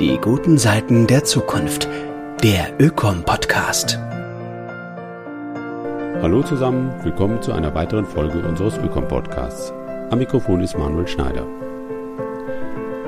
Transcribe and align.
Die 0.00 0.16
guten 0.16 0.56
Seiten 0.56 1.06
der 1.06 1.24
Zukunft. 1.24 1.86
Der 2.42 2.72
Ökom-Podcast. 2.80 3.98
Hallo 6.22 6.42
zusammen, 6.42 6.90
willkommen 7.02 7.42
zu 7.42 7.52
einer 7.52 7.74
weiteren 7.74 8.06
Folge 8.06 8.38
unseres 8.38 8.78
Ökom-Podcasts. 8.78 9.74
Am 10.08 10.18
Mikrofon 10.18 10.62
ist 10.62 10.78
Manuel 10.78 11.06
Schneider. 11.06 11.46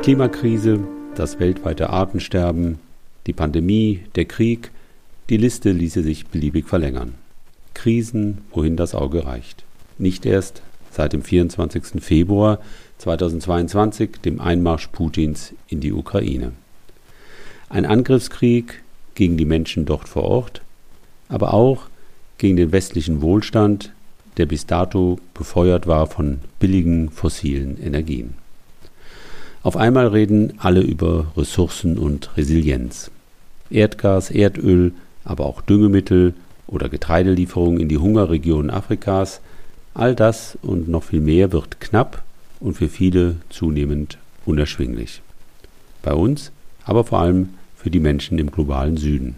Klimakrise, 0.03 0.81
das 1.15 1.41
weltweite 1.41 1.89
Artensterben, 1.89 2.79
die 3.27 3.33
Pandemie, 3.33 4.03
der 4.15 4.27
Krieg, 4.27 4.71
die 5.31 5.39
Liste 5.39 5.71
ließe 5.71 6.03
sich 6.03 6.27
beliebig 6.27 6.67
verlängern. 6.67 7.15
Krisen, 7.73 8.43
wohin 8.51 8.77
das 8.77 8.95
Auge 8.95 9.25
reicht. 9.25 9.65
Nicht 9.97 10.27
erst 10.27 10.61
seit 10.91 11.15
dem 11.15 11.23
24. 11.23 12.03
Februar 12.03 12.59
2022, 12.99 14.21
dem 14.23 14.43
Einmarsch 14.43 14.89
Putins 14.89 15.55
in 15.69 15.81
die 15.81 15.95
Ukraine. 15.95 16.53
Ein 17.72 17.86
Angriffskrieg 17.86 18.82
gegen 19.14 19.39
die 19.39 19.46
Menschen 19.46 19.86
dort 19.86 20.07
vor 20.07 20.25
Ort, 20.25 20.61
aber 21.30 21.54
auch 21.54 21.85
gegen 22.36 22.58
den 22.58 22.71
westlichen 22.71 23.22
Wohlstand, 23.22 23.93
der 24.36 24.44
bis 24.44 24.67
dato 24.67 25.18
befeuert 25.32 25.86
war 25.86 26.07
von 26.07 26.40
billigen 26.61 27.08
fossilen 27.08 27.82
Energien. 27.82 28.35
Auf 29.63 29.79
einmal 29.79 30.08
reden 30.08 30.53
alle 30.58 30.82
über 30.82 31.32
Ressourcen 31.35 31.96
und 31.96 32.36
Resilienz. 32.36 33.11
Erdgas, 33.70 34.30
Erdöl, 34.30 34.92
aber 35.25 35.47
auch 35.47 35.62
Düngemittel 35.62 36.34
oder 36.66 36.91
Getreidelieferungen 36.91 37.80
in 37.80 37.89
die 37.89 37.97
Hungerregionen 37.97 38.70
Afrikas, 38.70 39.41
all 39.94 40.14
das 40.14 40.58
und 40.61 40.89
noch 40.89 41.05
viel 41.05 41.20
mehr 41.20 41.52
wird 41.52 41.80
knapp 41.80 42.22
und 42.61 42.75
für 42.75 42.91
viele 42.91 43.36
zunehmend 43.48 44.19
unerschwinglich. 44.44 45.22
Bei 46.02 46.12
uns, 46.12 46.52
aber 46.84 47.05
vor 47.05 47.20
allem 47.20 47.48
für 47.83 47.91
die 47.91 48.00
Menschen 48.00 48.38
im 48.38 48.52
globalen 48.52 48.97
Süden. 48.97 49.34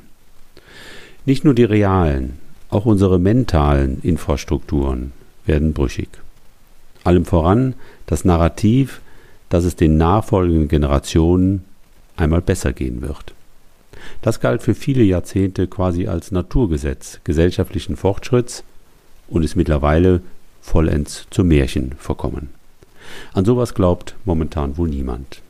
Nicht 1.24 1.44
nur 1.44 1.54
die 1.54 1.64
realen, 1.64 2.38
auch 2.68 2.84
unsere 2.84 3.18
mentalen 3.18 4.00
Infrastrukturen 4.02 5.12
werden 5.46 5.72
brüchig. 5.72 6.08
Allem 7.04 7.24
voran 7.24 7.74
das 8.06 8.24
Narrativ, 8.24 9.00
dass 9.48 9.64
es 9.64 9.76
den 9.76 9.96
nachfolgenden 9.96 10.68
Generationen 10.68 11.64
einmal 12.16 12.42
besser 12.42 12.72
gehen 12.72 13.00
wird. 13.00 13.32
Das 14.20 14.40
galt 14.40 14.62
für 14.62 14.74
viele 14.74 15.04
Jahrzehnte 15.04 15.66
quasi 15.66 16.06
als 16.06 16.30
Naturgesetz 16.30 17.20
gesellschaftlichen 17.24 17.96
Fortschritts 17.96 18.62
und 19.28 19.42
ist 19.42 19.56
mittlerweile 19.56 20.20
vollends 20.60 21.26
zum 21.30 21.48
Märchen 21.48 21.94
verkommen. 21.98 22.50
An 23.32 23.44
sowas 23.44 23.74
glaubt 23.74 24.16
momentan 24.24 24.76
wohl 24.76 24.88
niemand. 24.88 25.40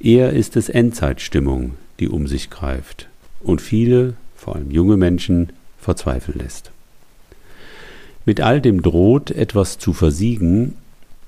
Eher 0.00 0.32
ist 0.32 0.56
es 0.56 0.68
Endzeitstimmung, 0.68 1.74
die 2.00 2.08
um 2.08 2.26
sich 2.26 2.50
greift 2.50 3.08
und 3.40 3.60
viele, 3.60 4.14
vor 4.34 4.56
allem 4.56 4.70
junge 4.70 4.96
Menschen, 4.96 5.50
verzweifeln 5.78 6.38
lässt. 6.38 6.70
Mit 8.24 8.40
all 8.40 8.60
dem 8.60 8.82
droht 8.82 9.30
etwas 9.30 9.78
zu 9.78 9.92
versiegen, 9.92 10.74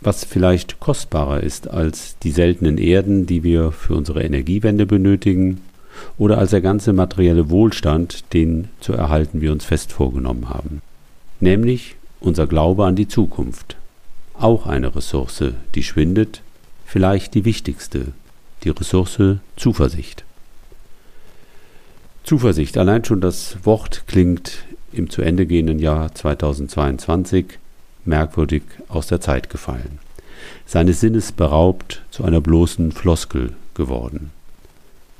was 0.00 0.24
vielleicht 0.24 0.80
kostbarer 0.80 1.42
ist 1.42 1.68
als 1.68 2.18
die 2.22 2.32
seltenen 2.32 2.76
Erden, 2.76 3.26
die 3.26 3.42
wir 3.42 3.72
für 3.72 3.94
unsere 3.94 4.22
Energiewende 4.22 4.86
benötigen, 4.86 5.60
oder 6.18 6.38
als 6.38 6.50
der 6.50 6.60
ganze 6.60 6.92
materielle 6.92 7.50
Wohlstand, 7.50 8.24
den 8.32 8.68
zu 8.80 8.92
erhalten 8.92 9.40
wir 9.40 9.52
uns 9.52 9.64
fest 9.64 9.92
vorgenommen 9.92 10.48
haben. 10.48 10.82
Nämlich 11.40 11.96
unser 12.20 12.46
Glaube 12.46 12.86
an 12.86 12.96
die 12.96 13.08
Zukunft. 13.08 13.76
Auch 14.34 14.66
eine 14.66 14.94
Ressource, 14.94 15.44
die 15.74 15.82
schwindet, 15.82 16.42
vielleicht 16.86 17.34
die 17.34 17.44
wichtigste, 17.44 18.08
die 18.64 18.70
Ressource 18.70 19.38
Zuversicht. 19.56 20.24
Zuversicht, 22.24 22.78
allein 22.78 23.04
schon 23.04 23.20
das 23.20 23.56
Wort 23.64 24.04
klingt 24.06 24.64
im 24.92 25.10
zu 25.10 25.22
Ende 25.22 25.46
gehenden 25.46 25.78
Jahr 25.78 26.14
2022 26.14 27.46
merkwürdig 28.04 28.62
aus 28.88 29.08
der 29.08 29.20
Zeit 29.20 29.50
gefallen, 29.50 29.98
seines 30.64 31.00
Sinnes 31.00 31.32
beraubt 31.32 32.02
zu 32.10 32.24
einer 32.24 32.40
bloßen 32.40 32.92
Floskel 32.92 33.54
geworden. 33.74 34.30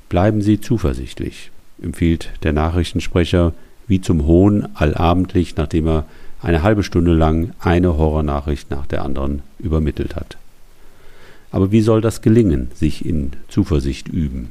Bleiben 0.08 0.42
Sie 0.42 0.60
zuversichtlich, 0.60 1.50
empfiehlt 1.82 2.30
der 2.42 2.52
Nachrichtensprecher 2.52 3.52
wie 3.88 4.00
zum 4.00 4.26
Hohn 4.26 4.68
allabendlich, 4.74 5.56
nachdem 5.56 5.88
er 5.88 6.04
eine 6.40 6.62
halbe 6.62 6.82
Stunde 6.82 7.14
lang 7.14 7.52
eine 7.60 7.96
Horrornachricht 7.96 8.70
nach 8.70 8.86
der 8.86 9.04
anderen 9.04 9.42
übermittelt 9.58 10.16
hat. 10.16 10.36
Aber 11.50 11.72
wie 11.72 11.82
soll 11.82 12.00
das 12.00 12.22
gelingen, 12.22 12.70
sich 12.74 13.04
in 13.04 13.32
Zuversicht 13.48 14.08
üben? 14.08 14.50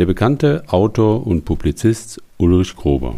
Der 0.00 0.06
bekannte 0.06 0.64
Autor 0.68 1.26
und 1.26 1.44
Publizist 1.44 2.22
Ulrich 2.38 2.74
Grober 2.74 3.16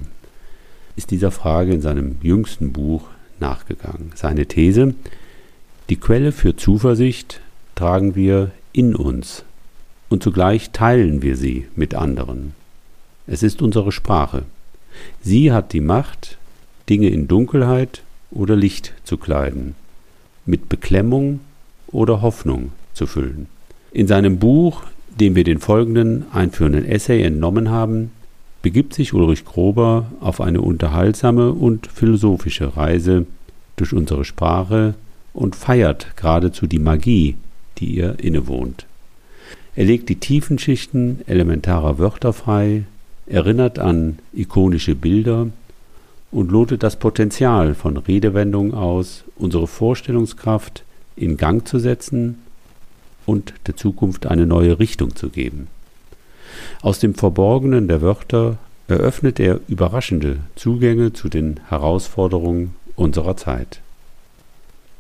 ist 0.96 1.12
dieser 1.12 1.30
Frage 1.30 1.72
in 1.72 1.80
seinem 1.80 2.16
jüngsten 2.22 2.72
Buch 2.72 3.04
nachgegangen. 3.38 4.10
Seine 4.16 4.46
These, 4.46 4.92
die 5.88 5.94
Quelle 5.94 6.32
für 6.32 6.56
Zuversicht 6.56 7.40
tragen 7.76 8.16
wir 8.16 8.50
in 8.72 8.96
uns 8.96 9.44
und 10.08 10.24
zugleich 10.24 10.72
teilen 10.72 11.22
wir 11.22 11.36
sie 11.36 11.68
mit 11.76 11.94
anderen. 11.94 12.52
Es 13.28 13.44
ist 13.44 13.62
unsere 13.62 13.92
Sprache. 13.92 14.42
Sie 15.20 15.52
hat 15.52 15.72
die 15.74 15.80
Macht, 15.80 16.36
Dinge 16.88 17.10
in 17.10 17.28
Dunkelheit 17.28 18.02
oder 18.32 18.56
Licht 18.56 18.92
zu 19.04 19.18
kleiden, 19.18 19.76
mit 20.46 20.68
Beklemmung 20.68 21.38
oder 21.92 22.22
Hoffnung 22.22 22.72
zu 22.92 23.06
füllen. 23.06 23.46
In 23.92 24.08
seinem 24.08 24.40
Buch, 24.40 24.82
dem 25.20 25.34
wir 25.34 25.44
den 25.44 25.58
folgenden 25.58 26.24
einführenden 26.32 26.84
Essay 26.84 27.22
entnommen 27.22 27.70
haben, 27.70 28.10
begibt 28.62 28.94
sich 28.94 29.12
Ulrich 29.12 29.44
Grober 29.44 30.06
auf 30.20 30.40
eine 30.40 30.60
unterhaltsame 30.60 31.52
und 31.52 31.86
philosophische 31.88 32.76
Reise 32.76 33.26
durch 33.76 33.92
unsere 33.92 34.24
Sprache 34.24 34.94
und 35.34 35.56
feiert 35.56 36.16
geradezu 36.16 36.66
die 36.66 36.78
Magie, 36.78 37.36
die 37.78 37.96
ihr 37.96 38.16
innewohnt. 38.20 38.86
Er 39.74 39.84
legt 39.84 40.08
die 40.08 40.16
tiefen 40.16 40.58
Schichten 40.58 41.20
elementarer 41.26 41.98
Wörter 41.98 42.32
frei, 42.32 42.84
erinnert 43.26 43.78
an 43.78 44.18
ikonische 44.32 44.94
Bilder 44.94 45.48
und 46.30 46.50
lotet 46.50 46.82
das 46.82 46.96
Potenzial 46.96 47.74
von 47.74 47.96
Redewendungen 47.96 48.74
aus, 48.74 49.24
unsere 49.36 49.66
Vorstellungskraft 49.66 50.84
in 51.16 51.36
Gang 51.36 51.66
zu 51.66 51.78
setzen 51.78 52.38
und 53.26 53.54
der 53.66 53.76
Zukunft 53.76 54.26
eine 54.26 54.46
neue 54.46 54.78
Richtung 54.78 55.14
zu 55.16 55.28
geben. 55.28 55.68
Aus 56.82 56.98
dem 56.98 57.14
Verborgenen 57.14 57.88
der 57.88 58.02
Wörter 58.02 58.58
eröffnet 58.88 59.40
er 59.40 59.60
überraschende 59.68 60.40
Zugänge 60.56 61.12
zu 61.12 61.28
den 61.28 61.60
Herausforderungen 61.68 62.74
unserer 62.96 63.36
Zeit. 63.36 63.80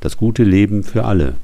Das 0.00 0.16
gute 0.16 0.44
Leben 0.44 0.82
für 0.82 1.04
alle, 1.04 1.34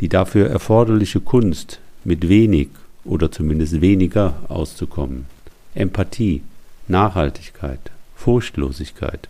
die 0.00 0.08
dafür 0.08 0.48
erforderliche 0.48 1.20
Kunst 1.20 1.80
mit 2.04 2.28
wenig 2.28 2.68
oder 3.04 3.30
zumindest 3.30 3.80
weniger 3.80 4.34
auszukommen, 4.48 5.26
Empathie, 5.74 6.42
Nachhaltigkeit, 6.88 7.80
Furchtlosigkeit, 8.16 9.28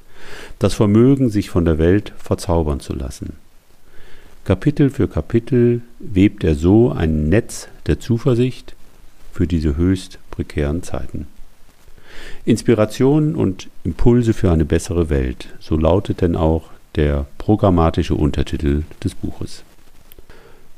das 0.58 0.74
Vermögen, 0.74 1.30
sich 1.30 1.50
von 1.50 1.64
der 1.64 1.78
Welt 1.78 2.12
verzaubern 2.18 2.80
zu 2.80 2.94
lassen. 2.94 3.34
Kapitel 4.44 4.90
für 4.90 5.06
Kapitel 5.06 5.82
webt 5.98 6.44
er 6.44 6.54
so 6.54 6.90
ein 6.90 7.28
Netz 7.28 7.68
der 7.86 8.00
Zuversicht 8.00 8.74
für 9.32 9.46
diese 9.46 9.76
höchst 9.76 10.18
prekären 10.30 10.82
Zeiten. 10.82 11.26
Inspirationen 12.44 13.34
und 13.36 13.68
Impulse 13.84 14.32
für 14.32 14.50
eine 14.50 14.64
bessere 14.64 15.10
Welt, 15.10 15.48
so 15.60 15.76
lautet 15.76 16.20
denn 16.20 16.36
auch 16.36 16.70
der 16.96 17.26
programmatische 17.38 18.14
Untertitel 18.14 18.82
des 19.04 19.14
Buches. 19.14 19.62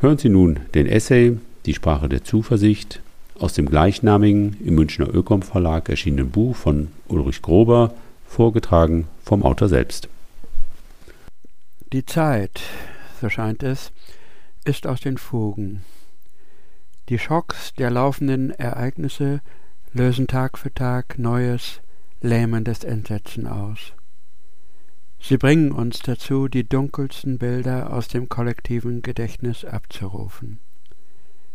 Hören 0.01 0.19
Sie 0.19 0.29
nun 0.29 0.61
den 0.75 0.87
Essay 0.87 1.39
Die 1.65 1.75
Sprache 1.75 2.09
der 2.09 2.25
Zuversicht 2.25 3.01
aus 3.39 3.55
dem 3.55 3.67
gleichnamigen 3.67 4.57
im 4.65 4.75
Münchner 4.75 5.09
Ökom 5.13 5.43
Verlag 5.43 5.89
erschienenen 5.89 6.31
Buch 6.31 6.57
von 6.57 6.89
Ulrich 7.09 7.41
Grober, 7.41 7.95
vorgetragen 8.29 9.07
vom 9.25 9.43
Autor 9.43 9.69
selbst. 9.69 10.09
Die 11.93 12.05
Zeit, 12.05 12.63
so 13.23 13.29
scheint 13.29 13.63
es, 13.63 13.93
ist 14.65 14.85
aus 14.85 15.01
den 15.01 15.17
Fugen. 15.17 15.85
Die 17.09 17.21
Schocks 17.21 17.73
der 17.75 17.89
laufenden 17.89 18.51
Ereignisse 18.51 19.43
lösen 19.93 20.27
Tag 20.27 20.59
für 20.59 20.75
Tag 20.75 21.21
neues, 21.21 21.83
lähmendes 22.21 22.83
Entsetzen 22.83 23.47
aus. 23.47 23.93
Sie 25.21 25.37
bringen 25.37 25.71
uns 25.71 26.01
dazu, 26.01 26.49
die 26.49 26.69
dunkelsten 26.69 27.39
Bilder 27.39 27.93
aus 27.93 28.09
dem 28.09 28.29
kollektiven 28.29 29.03
Gedächtnis 29.03 29.65
abzurufen. 29.65 30.59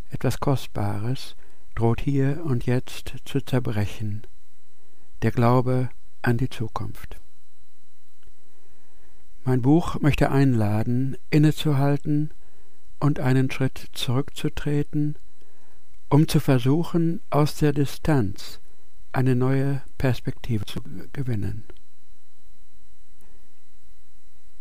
Etwas 0.09 0.39
Kostbares, 0.39 1.35
droht 1.75 1.99
hier 1.99 2.45
und 2.45 2.65
jetzt 2.65 3.13
zu 3.25 3.41
zerbrechen. 3.41 4.25
Der 5.21 5.31
Glaube 5.31 5.89
an 6.21 6.37
die 6.37 6.49
Zukunft. 6.49 7.17
Mein 9.47 9.61
Buch 9.61 9.97
möchte 10.01 10.29
einladen, 10.29 11.15
innezuhalten 11.29 12.31
und 12.99 13.21
einen 13.21 13.49
Schritt 13.49 13.87
zurückzutreten 13.93 15.15
um 16.09 16.27
zu 16.27 16.41
versuchen, 16.41 17.21
aus 17.29 17.55
der 17.55 17.71
Distanz 17.71 18.59
eine 19.13 19.35
neue 19.35 19.83
Perspektive 19.97 20.65
zu 20.65 20.81
gewinnen. 21.13 21.63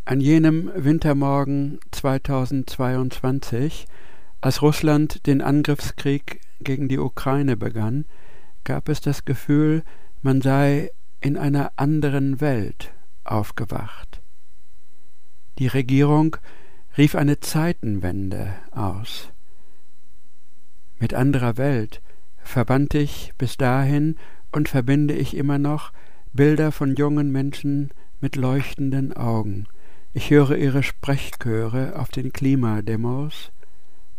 An 0.05 0.21
jenem 0.21 0.71
Wintermorgen 0.77 1.81
2022, 1.91 3.87
als 4.41 4.63
Russland 4.63 5.27
den 5.27 5.43
Angriffskrieg 5.43 6.41
gegen 6.61 6.87
die 6.89 7.01
Ukraine 7.01 7.57
begann, 7.57 8.05
gab 8.63 8.89
es 8.89 9.01
das 9.01 9.25
Gefühl, 9.25 9.83
man 10.23 10.43
sei 10.43 10.93
in 11.21 11.37
einer 11.37 11.73
anderen 11.75 12.41
Welt 12.41 12.93
aufgewacht. 13.25 14.21
Die 15.59 15.69
Regierung 15.69 16.37
rief 16.99 17.15
eine 17.15 17.41
Zeitenwende 17.41 18.55
aus. 18.73 19.31
Mit 20.99 21.15
anderer 21.15 21.57
Welt 21.57 22.01
verband 22.43 22.95
ich 22.95 23.33
bis 23.39 23.57
dahin 23.57 24.17
und 24.53 24.69
verbinde 24.69 25.15
ich 25.15 25.37
immer 25.37 25.59
noch 25.59 25.93
Bilder 26.33 26.73
von 26.73 26.95
jungen 26.95 27.33
Menschen 27.33 27.91
mit 28.21 28.37
leuchtenden 28.37 29.15
Augen. 29.15 29.67
Ich 30.13 30.31
höre 30.31 30.57
ihre 30.57 30.83
Sprechchöre 30.83 31.99
auf 31.99 32.09
den 32.11 32.33
Klimademos. 32.33 33.51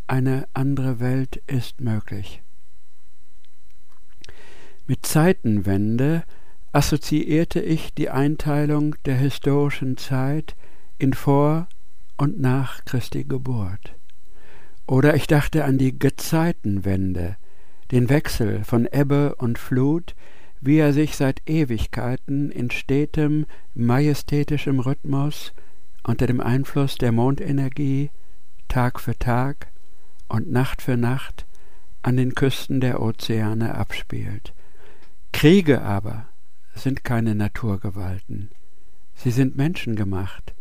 Eine 0.07 0.48
andere 0.54 1.00
Welt 1.00 1.42
ist 1.48 1.81
möglich. 1.81 2.42
Mit 4.88 5.06
Zeitenwende 5.06 6.24
assoziierte 6.72 7.60
ich 7.60 7.94
die 7.94 8.10
Einteilung 8.10 8.95
der 9.06 9.18
historischen 9.18 9.98
Zeit 9.98 10.56
in 10.98 11.14
vor 11.14 11.68
und 12.18 12.40
nach 12.40 12.84
Christi 12.86 13.24
Geburt. 13.24 13.96
Oder 14.88 15.16
ich 15.16 15.28
dachte 15.28 15.66
an 15.66 15.78
die 15.78 15.98
Gezeitenwende, 15.98 17.38
den 17.92 18.10
Wechsel 18.10 18.64
von 18.64 18.88
Ebbe 18.92 19.36
und 19.36 19.60
Flut, 19.60 20.16
wie 20.62 20.78
er 20.78 20.94
sich 20.94 21.16
seit 21.16 21.42
Ewigkeiten 21.48 22.52
in 22.52 22.72
stetem, 22.72 23.46
majestätischem 23.76 24.80
Rhythmus 24.80 25.54
unter 26.04 26.26
dem 26.26 26.42
Einfluss 26.42 26.96
der 26.96 27.12
Mondenergie 27.12 28.10
Tag 28.68 29.00
für 29.00 29.18
Tag 29.18 29.68
und 30.28 30.52
Nacht 30.52 30.82
für 30.82 30.98
Nacht 30.98 31.46
an 32.02 32.18
den 32.18 32.34
Küsten 32.36 32.82
der 32.82 33.02
Ozeane 33.02 33.76
abspielt. 33.76 34.54
Kriege 35.32 35.82
aber 35.82 36.26
sind 36.74 37.04
keine 37.04 37.36
Naturgewalten, 37.36 38.50
sie 39.16 39.32
sind 39.32 39.58
menschengemacht, 39.58 40.54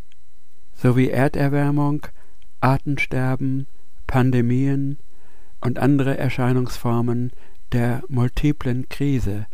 so 0.77 0.97
wie 0.97 1.11
Erderwärmung, 1.11 2.07
Artensterben, 2.61 3.67
Pandemien 4.07 4.99
und 5.61 5.79
andere 5.79 6.17
Erscheinungsformen 6.17 7.33
der 7.73 8.03
multiplen 8.09 8.89
Krise, 8.89 9.47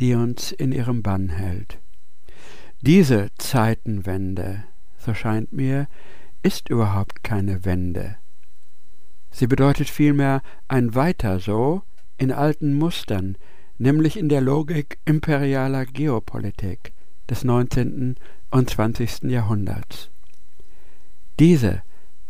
die 0.00 0.14
uns 0.14 0.52
in 0.52 0.72
ihrem 0.72 1.02
Bann 1.02 1.30
hält. 1.30 1.78
Diese 2.82 3.28
Zeitenwende, 3.38 4.64
so 4.98 5.14
scheint 5.14 5.52
mir, 5.52 5.86
ist 6.42 6.68
überhaupt 6.68 7.24
keine 7.24 7.64
Wende. 7.64 8.16
Sie 9.30 9.46
bedeutet 9.46 9.88
vielmehr 9.88 10.42
ein 10.68 10.94
Weiter 10.94 11.40
so 11.40 11.82
in 12.18 12.30
alten 12.30 12.74
Mustern, 12.74 13.36
nämlich 13.78 14.18
in 14.18 14.28
der 14.28 14.40
Logik 14.40 14.98
imperialer 15.04 15.86
Geopolitik 15.86 16.92
des 17.28 17.42
19. 17.44 18.16
und 18.50 18.70
20. 18.70 19.22
Jahrhunderts. 19.24 20.10
Diese 21.40 21.82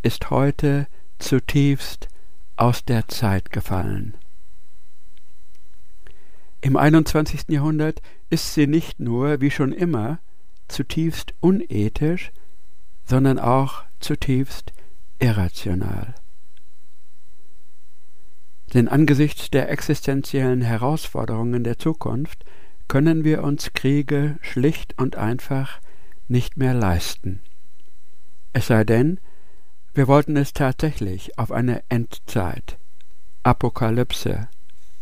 ist 0.03 0.31
heute 0.31 0.87
zutiefst 1.19 2.09
aus 2.57 2.85
der 2.87 3.07
Zeit 3.09 3.51
gefallen. 3.51 4.15
Im 6.63 6.79
21. 6.79 7.49
Jahrhundert 7.49 8.01
ist 8.31 8.55
sie 8.55 8.67
nicht 8.67 9.01
nur, 9.01 9.43
wie 9.43 9.51
schon 9.51 9.73
immer, 9.73 10.21
zutiefst 10.69 11.35
unethisch, 11.41 12.33
sondern 13.05 13.39
auch 13.39 13.85
zutiefst 14.01 14.73
irrational. 15.19 16.15
Denn 18.73 18.89
angesichts 18.89 19.51
der 19.51 19.71
existenziellen 19.71 20.63
Herausforderungen 20.63 21.63
der 21.63 21.79
Zukunft 21.79 22.47
können 22.89 23.23
wir 23.23 23.45
uns 23.45 23.75
Kriege 23.75 24.39
schlicht 24.41 24.99
und 24.99 25.17
einfach 25.17 25.81
nicht 26.29 26.57
mehr 26.57 26.73
leisten. 26.73 27.41
Es 28.55 28.69
sei 28.69 28.85
denn, 28.85 29.19
wir 29.95 30.07
wollten 30.07 30.37
es 30.37 30.53
tatsächlich 30.53 31.37
auf 31.39 31.51
eine 31.51 31.83
Endzeit, 31.89 32.79
Apokalypse, 33.43 34.49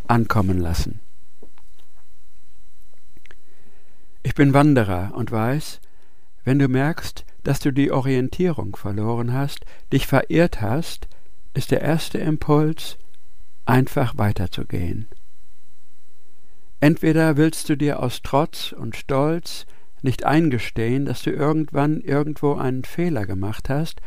ankommen 0.08 0.58
lassen. 0.58 1.00
Ich 4.22 4.34
bin 4.34 4.54
Wanderer 4.54 5.12
und 5.14 5.30
weiß, 5.30 5.80
wenn 6.44 6.58
du 6.58 6.66
merkst, 6.66 7.26
dass 7.44 7.60
du 7.60 7.72
die 7.72 7.92
Orientierung 7.92 8.74
verloren 8.74 9.34
hast, 9.34 9.66
dich 9.92 10.06
verirrt 10.06 10.62
hast, 10.62 11.06
ist 11.52 11.72
der 11.72 11.82
erste 11.82 12.18
Impuls, 12.18 12.96
einfach 13.66 14.16
weiterzugehen. 14.16 15.08
Entweder 16.80 17.36
willst 17.36 17.68
du 17.68 17.76
dir 17.76 18.02
aus 18.02 18.22
Trotz 18.22 18.72
und 18.72 18.96
Stolz 18.96 19.66
nicht 20.02 20.24
eingestehen, 20.24 21.04
dass 21.04 21.22
du 21.22 21.30
irgendwann 21.30 22.00
irgendwo 22.00 22.54
einen 22.54 22.84
Fehler 22.84 23.26
gemacht 23.26 23.68
hast, 23.68 24.00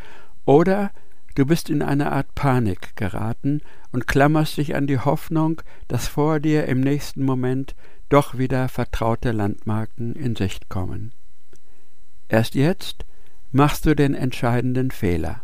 oder 0.45 0.91
du 1.35 1.45
bist 1.45 1.69
in 1.69 1.81
eine 1.81 2.11
Art 2.11 2.35
Panik 2.35 2.95
geraten 2.95 3.61
und 3.91 4.07
klammerst 4.07 4.57
dich 4.57 4.75
an 4.75 4.87
die 4.87 4.99
Hoffnung, 4.99 5.61
dass 5.87 6.07
vor 6.07 6.39
dir 6.39 6.65
im 6.65 6.81
nächsten 6.81 7.23
Moment 7.23 7.75
doch 8.09 8.37
wieder 8.37 8.69
vertraute 8.69 9.31
Landmarken 9.31 10.13
in 10.13 10.35
Sicht 10.35 10.69
kommen. 10.69 11.11
Erst 12.29 12.55
jetzt 12.55 13.05
machst 13.51 13.85
du 13.85 13.95
den 13.95 14.13
entscheidenden 14.13 14.91
Fehler. 14.91 15.41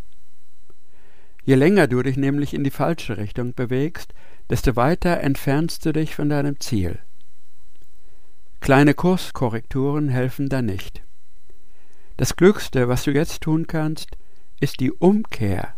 Je 1.43 1.55
länger 1.55 1.87
du 1.87 2.01
dich 2.03 2.17
nämlich 2.17 2.53
in 2.53 2.63
die 2.63 2.71
falsche 2.71 3.17
Richtung 3.17 3.53
bewegst, 3.53 4.13
desto 4.49 4.75
weiter 4.75 5.21
entfernst 5.21 5.85
du 5.85 5.93
dich 5.93 6.15
von 6.15 6.29
deinem 6.29 6.59
Ziel. 6.59 6.99
Kleine 8.61 8.93
Kurskorrekturen 8.93 10.09
helfen 10.09 10.47
da 10.47 10.61
nicht. 10.61 11.01
Das 12.17 12.35
Glückste, 12.35 12.87
was 12.87 13.03
du 13.03 13.11
jetzt 13.11 13.41
tun 13.41 13.65
kannst, 13.65 14.17
ist 14.59 14.79
die 14.79 14.91
Umkehr. 14.91 15.73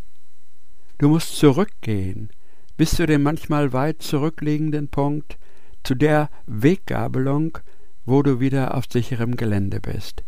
Du 0.98 1.08
musst 1.08 1.38
zurückgehen 1.38 2.30
bis 2.76 2.96
zu 2.96 3.06
dem 3.06 3.24
manchmal 3.24 3.72
weit 3.72 4.02
zurückliegenden 4.02 4.88
Punkt, 4.88 5.38
zu 5.84 5.96
der 5.96 6.30
Weggabelung, 6.48 7.58
wo 8.06 8.24
du 8.24 8.40
wieder 8.40 8.76
auf 8.76 8.86
sicherem 8.92 9.38
Gelände 9.38 9.80
bist. 9.80 10.24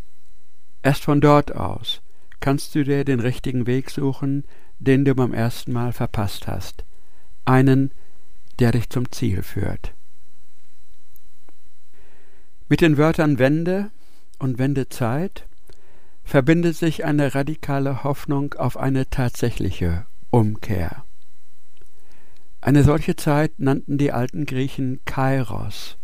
Erst 0.83 1.03
von 1.03 1.21
dort 1.21 1.55
aus 1.55 2.01
kannst 2.39 2.75
du 2.75 2.83
dir 2.83 3.03
den 3.03 3.19
richtigen 3.19 3.65
Weg 3.65 3.89
suchen, 3.89 4.43
den 4.79 5.05
du 5.05 5.15
beim 5.15 5.33
ersten 5.33 5.73
Mal 5.73 5.91
verpasst 5.91 6.47
hast, 6.47 6.85
einen, 7.45 7.91
der 8.59 8.71
dich 8.71 8.89
zum 8.89 9.11
Ziel 9.11 9.41
führt. 9.41 9.94
Mit 12.67 12.81
den 12.81 12.97
Wörtern 12.97 13.37
Wende 13.37 13.91
und 14.39 14.57
Wendezeit 14.57 15.45
verbindet 16.23 16.75
sich 16.75 17.05
eine 17.05 17.35
radikale 17.35 18.03
Hoffnung 18.03 18.55
auf 18.55 18.77
eine 18.77 19.07
tatsächliche 19.07 20.07
Umkehr. 20.31 21.03
Eine 22.61 22.83
solche 22.83 23.15
Zeit 23.15 23.59
nannten 23.59 23.99
die 23.99 24.11
alten 24.11 24.47
Griechen 24.47 24.99
Kairos, 25.05 25.97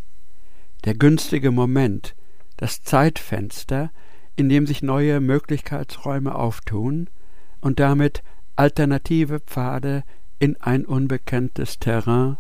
der 0.86 0.94
günstige 0.94 1.50
Moment, 1.50 2.14
das 2.58 2.84
Zeitfenster, 2.84 3.90
in 4.36 4.48
dem 4.48 4.68
sich 4.68 4.84
neue 4.84 5.20
Möglichkeitsräume 5.20 6.36
auftun 6.36 7.10
und 7.60 7.80
damit 7.80 8.22
alternative 8.56 9.40
Pfade 9.40 10.04
in 10.38 10.62
ein 10.62 10.86
unbekanntes 10.86 11.80
Terrain, 11.80 12.38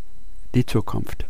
die 0.53 0.67
Zukunft. 0.67 1.25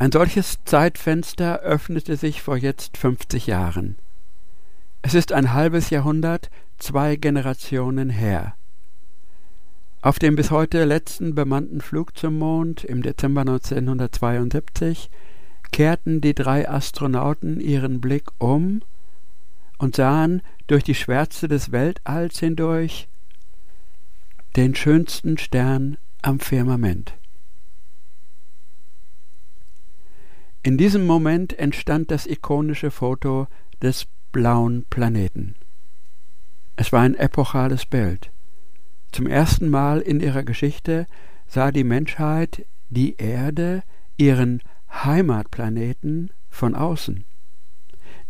Ein 0.00 0.12
solches 0.12 0.56
Zeitfenster 0.64 1.60
öffnete 1.60 2.16
sich 2.16 2.40
vor 2.40 2.56
jetzt 2.56 2.96
50 2.96 3.46
Jahren. 3.46 3.96
Es 5.02 5.12
ist 5.12 5.30
ein 5.30 5.52
halbes 5.52 5.90
Jahrhundert, 5.90 6.48
zwei 6.78 7.16
Generationen 7.16 8.08
her. 8.08 8.54
Auf 10.00 10.18
dem 10.18 10.36
bis 10.36 10.50
heute 10.50 10.86
letzten 10.86 11.34
bemannten 11.34 11.82
Flug 11.82 12.16
zum 12.16 12.38
Mond 12.38 12.82
im 12.82 13.02
Dezember 13.02 13.42
1972 13.42 15.10
kehrten 15.70 16.22
die 16.22 16.34
drei 16.34 16.66
Astronauten 16.66 17.60
ihren 17.60 18.00
Blick 18.00 18.24
um 18.38 18.80
und 19.76 19.96
sahen 19.96 20.40
durch 20.66 20.82
die 20.82 20.94
Schwärze 20.94 21.46
des 21.46 21.72
Weltalls 21.72 22.38
hindurch 22.38 23.06
den 24.56 24.74
schönsten 24.74 25.36
Stern 25.36 25.98
am 26.22 26.40
Firmament. 26.40 27.19
In 30.62 30.76
diesem 30.76 31.06
Moment 31.06 31.58
entstand 31.58 32.10
das 32.10 32.26
ikonische 32.26 32.90
Foto 32.90 33.46
des 33.80 34.06
blauen 34.30 34.84
Planeten. 34.90 35.54
Es 36.76 36.92
war 36.92 37.00
ein 37.00 37.14
epochales 37.14 37.86
Bild. 37.86 38.30
Zum 39.10 39.26
ersten 39.26 39.70
Mal 39.70 40.00
in 40.00 40.20
ihrer 40.20 40.42
Geschichte 40.42 41.06
sah 41.46 41.72
die 41.72 41.84
Menschheit 41.84 42.66
die 42.90 43.16
Erde, 43.16 43.82
ihren 44.18 44.62
Heimatplaneten, 44.92 46.30
von 46.50 46.74
außen. 46.74 47.24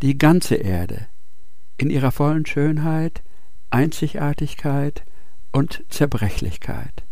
Die 0.03 0.17
ganze 0.17 0.55
Erde 0.55 1.07
in 1.79 1.91
ihrer 1.91 2.13
vollen 2.13 2.47
Schönheit, 2.47 3.23
Einzigartigkeit 3.71 5.03
und 5.51 5.83
Zerbrechlichkeit. 5.89 7.03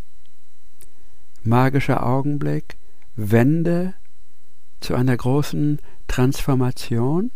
Magischer 1.43 2.07
Augenblick, 2.07 2.77
Wende 3.17 3.95
zu 4.81 4.95
einer 4.95 5.17
großen 5.17 5.79
Transformation? 6.09 7.31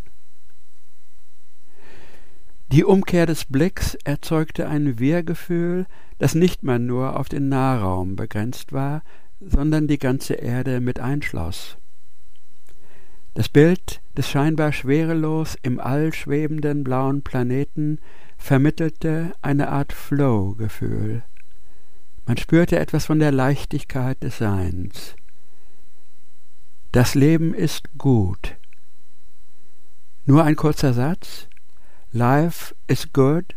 Die 2.71 2.83
Umkehr 2.83 3.25
des 3.25 3.45
Blicks 3.45 3.95
erzeugte 4.03 4.67
ein 4.67 4.97
Wir-Gefühl, 4.97 5.85
das 6.17 6.33
nicht 6.33 6.63
mehr 6.63 6.79
nur 6.79 7.19
auf 7.19 7.29
den 7.29 7.49
Nahraum 7.49 8.15
begrenzt 8.15 8.73
war, 8.73 9.03
sondern 9.39 9.87
die 9.87 9.99
ganze 9.99 10.33
Erde 10.33 10.79
mit 10.79 10.99
einschloss. 10.99 11.77
Das 13.35 13.49
Bild 13.49 14.01
des 14.15 14.29
scheinbar 14.29 14.71
schwerelos 14.73 15.57
im 15.61 15.79
All 15.79 16.13
schwebenden 16.13 16.83
blauen 16.83 17.23
Planeten 17.23 17.99
vermittelte 18.37 19.33
eine 19.41 19.69
Art 19.69 19.91
Flow-Gefühl. 19.91 21.23
Man 22.25 22.37
spürte 22.37 22.79
etwas 22.79 23.05
von 23.05 23.19
der 23.19 23.31
Leichtigkeit 23.31 24.21
des 24.23 24.37
Seins. 24.37 25.15
Das 26.93 27.15
Leben 27.15 27.55
ist 27.55 27.89
gut. 27.97 28.55
Nur 30.27 30.43
ein 30.43 30.55
kurzer 30.55 30.93
Satz, 30.93 31.47
Life 32.11 32.75
is 32.85 33.11
good 33.11 33.55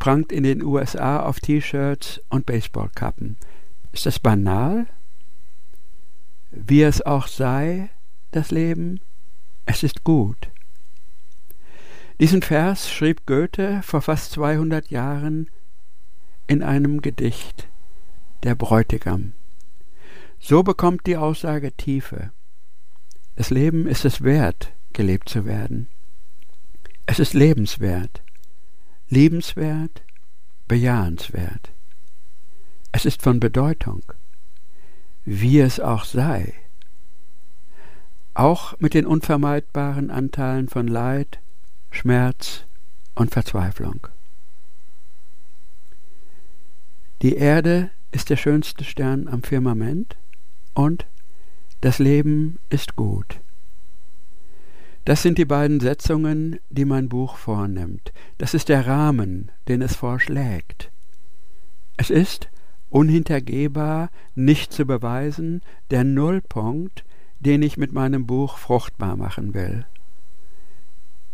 prangt 0.00 0.32
in 0.32 0.42
den 0.42 0.60
USA 0.60 1.20
auf 1.20 1.38
T-Shirts 1.38 2.20
und 2.30 2.46
Baseballkappen. 2.46 3.36
Ist 3.92 4.06
das 4.06 4.18
banal? 4.18 4.88
Wie 6.50 6.82
es 6.82 7.00
auch 7.00 7.28
sei, 7.28 7.90
das 8.32 8.50
Leben, 8.50 9.00
es 9.66 9.84
ist 9.84 10.02
gut. 10.02 10.48
Diesen 12.18 12.42
Vers 12.42 12.90
schrieb 12.90 13.24
Goethe 13.24 13.82
vor 13.84 14.02
fast 14.02 14.32
200 14.32 14.90
Jahren 14.90 15.48
in 16.48 16.64
einem 16.64 17.02
Gedicht, 17.02 17.68
Der 18.42 18.56
Bräutigam. 18.56 19.32
So 20.40 20.64
bekommt 20.64 21.06
die 21.06 21.16
Aussage 21.16 21.70
Tiefe. 21.70 22.32
Das 23.36 23.50
Leben 23.50 23.86
ist 23.86 24.04
es 24.04 24.22
wert, 24.22 24.72
gelebt 24.92 25.28
zu 25.28 25.44
werden. 25.44 25.88
Es 27.06 27.18
ist 27.18 27.34
lebenswert, 27.34 28.22
liebenswert, 29.08 30.02
bejahenswert. 30.68 31.70
Es 32.92 33.04
ist 33.04 33.22
von 33.22 33.40
Bedeutung, 33.40 34.02
wie 35.24 35.58
es 35.58 35.80
auch 35.80 36.04
sei, 36.04 36.54
auch 38.34 38.78
mit 38.78 38.94
den 38.94 39.06
unvermeidbaren 39.06 40.10
Anteilen 40.10 40.68
von 40.68 40.86
Leid, 40.86 41.40
Schmerz 41.90 42.64
und 43.14 43.32
Verzweiflung. 43.32 44.06
Die 47.22 47.36
Erde 47.36 47.90
ist 48.12 48.30
der 48.30 48.36
schönste 48.36 48.84
Stern 48.84 49.28
am 49.28 49.42
Firmament 49.42 50.16
und 50.74 51.06
das 51.84 51.98
Leben 51.98 52.58
ist 52.70 52.96
gut. 52.96 53.40
Das 55.04 55.20
sind 55.20 55.36
die 55.36 55.44
beiden 55.44 55.80
Setzungen, 55.80 56.58
die 56.70 56.86
mein 56.86 57.10
Buch 57.10 57.36
vornimmt. 57.36 58.10
Das 58.38 58.54
ist 58.54 58.70
der 58.70 58.86
Rahmen, 58.86 59.50
den 59.68 59.82
es 59.82 59.94
vorschlägt. 59.94 60.90
Es 61.98 62.08
ist 62.08 62.48
unhintergehbar, 62.88 64.08
nicht 64.34 64.72
zu 64.72 64.86
beweisen, 64.86 65.60
der 65.90 66.04
Nullpunkt, 66.04 67.04
den 67.40 67.60
ich 67.60 67.76
mit 67.76 67.92
meinem 67.92 68.24
Buch 68.24 68.56
fruchtbar 68.56 69.16
machen 69.16 69.52
will. 69.52 69.84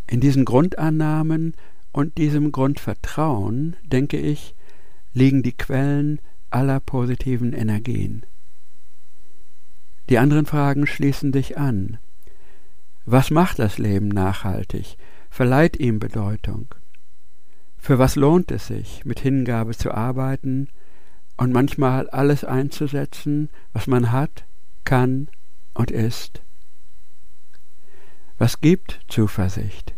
In 0.08 0.18
diesen 0.18 0.44
Grundannahmen 0.44 1.54
und 1.92 2.18
diesem 2.18 2.50
Grundvertrauen, 2.50 3.76
denke 3.84 4.18
ich, 4.18 4.56
liegen 5.14 5.44
die 5.44 5.52
Quellen 5.52 6.18
aller 6.50 6.80
positiven 6.80 7.52
Energien. 7.52 8.24
Die 10.10 10.18
anderen 10.18 10.44
Fragen 10.44 10.88
schließen 10.88 11.30
dich 11.30 11.56
an. 11.56 11.98
Was 13.06 13.30
macht 13.30 13.60
das 13.60 13.78
Leben 13.78 14.08
nachhaltig? 14.08 14.96
Verleiht 15.30 15.76
ihm 15.76 16.00
Bedeutung? 16.00 16.66
Für 17.78 18.00
was 18.00 18.16
lohnt 18.16 18.50
es 18.50 18.66
sich, 18.66 19.04
mit 19.04 19.20
Hingabe 19.20 19.76
zu 19.76 19.92
arbeiten 19.92 20.68
und 21.36 21.52
manchmal 21.52 22.10
alles 22.10 22.44
einzusetzen, 22.44 23.50
was 23.72 23.86
man 23.86 24.10
hat, 24.10 24.44
kann 24.84 25.28
und 25.74 25.92
ist? 25.92 26.42
Was 28.36 28.60
gibt 28.60 29.00
Zuversicht? 29.06 29.94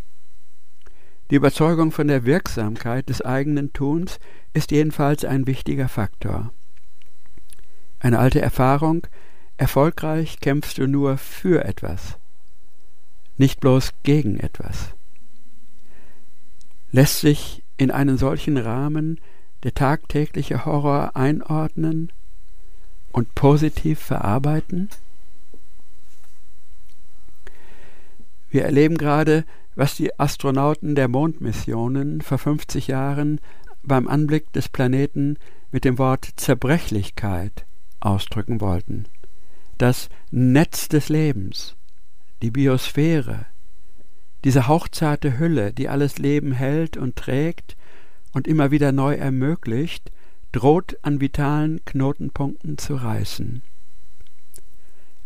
Die 1.31 1.37
Überzeugung 1.37 1.91
von 1.91 2.09
der 2.09 2.27
Wirksamkeit 2.27 3.09
des 3.09 3.23
eigenen 3.23 3.73
Tuns 3.73 4.21
ist 4.53 4.73
jedenfalls 4.73 5.25
ein 5.25 5.47
wichtiger 5.47 5.89
Faktor. 5.89 6.53
Eine 8.01 8.19
alte 8.19 8.43
Erfahrung, 8.43 9.07
erfolgreich 9.63 10.41
kämpfst 10.41 10.79
du 10.79 10.89
nur 10.89 11.19
für 11.19 11.65
etwas, 11.65 12.19
nicht 13.39 13.61
bloß 13.61 13.93
gegen 14.03 14.41
etwas. 14.41 14.89
Lässt 16.91 17.21
sich 17.21 17.63
in 17.77 17.93
einen 17.93 18.19
solchen 18.19 18.57
Rahmen 18.57 19.21
der 19.63 19.73
tagtägliche 19.73 20.65
Horror 20.65 21.15
einordnen 21.15 22.11
und 23.13 23.37
positiv 23.37 24.01
verarbeiten? 24.01 24.89
Wir 28.51 28.65
erleben 28.65 28.99
gerade, 28.99 29.45
was 29.77 29.95
die 29.95 30.19
Astronauten 30.19 30.97
der 30.97 31.07
Mondmissionen 31.07 32.21
vor 32.21 32.39
50 32.39 32.89
Jahren 32.89 33.41
beim 33.85 34.09
Anblick 34.09 34.53
des 34.55 34.69
Planeten 34.69 35.37
mit 35.71 35.85
dem 35.85 35.99
Wort 35.99 36.29
Zerbrechlichkeit 36.35 37.65
ausdrücken 38.01 38.61
wollten. 38.61 39.07
Das 39.83 40.11
Netz 40.31 40.87
des 40.87 41.09
Lebens, 41.09 41.75
die 42.41 42.53
Biosphäre, 42.53 43.47
diese 44.45 44.69
hauchzarte 44.69 45.41
Hülle, 45.41 45.73
die 45.73 45.89
alles 45.89 46.19
Leben 46.19 46.53
hält 46.53 46.97
und 46.97 47.17
trägt 47.17 47.77
und 48.33 48.47
immer 48.47 48.71
wieder 48.71 48.93
neu 48.93 49.17
ermöglicht, 49.17 50.13
droht 50.53 50.97
an 51.03 51.21
vitalen 51.21 51.85
Knotenpunkten 51.85 52.79
zu 52.79 52.95
reißen. 52.95 53.63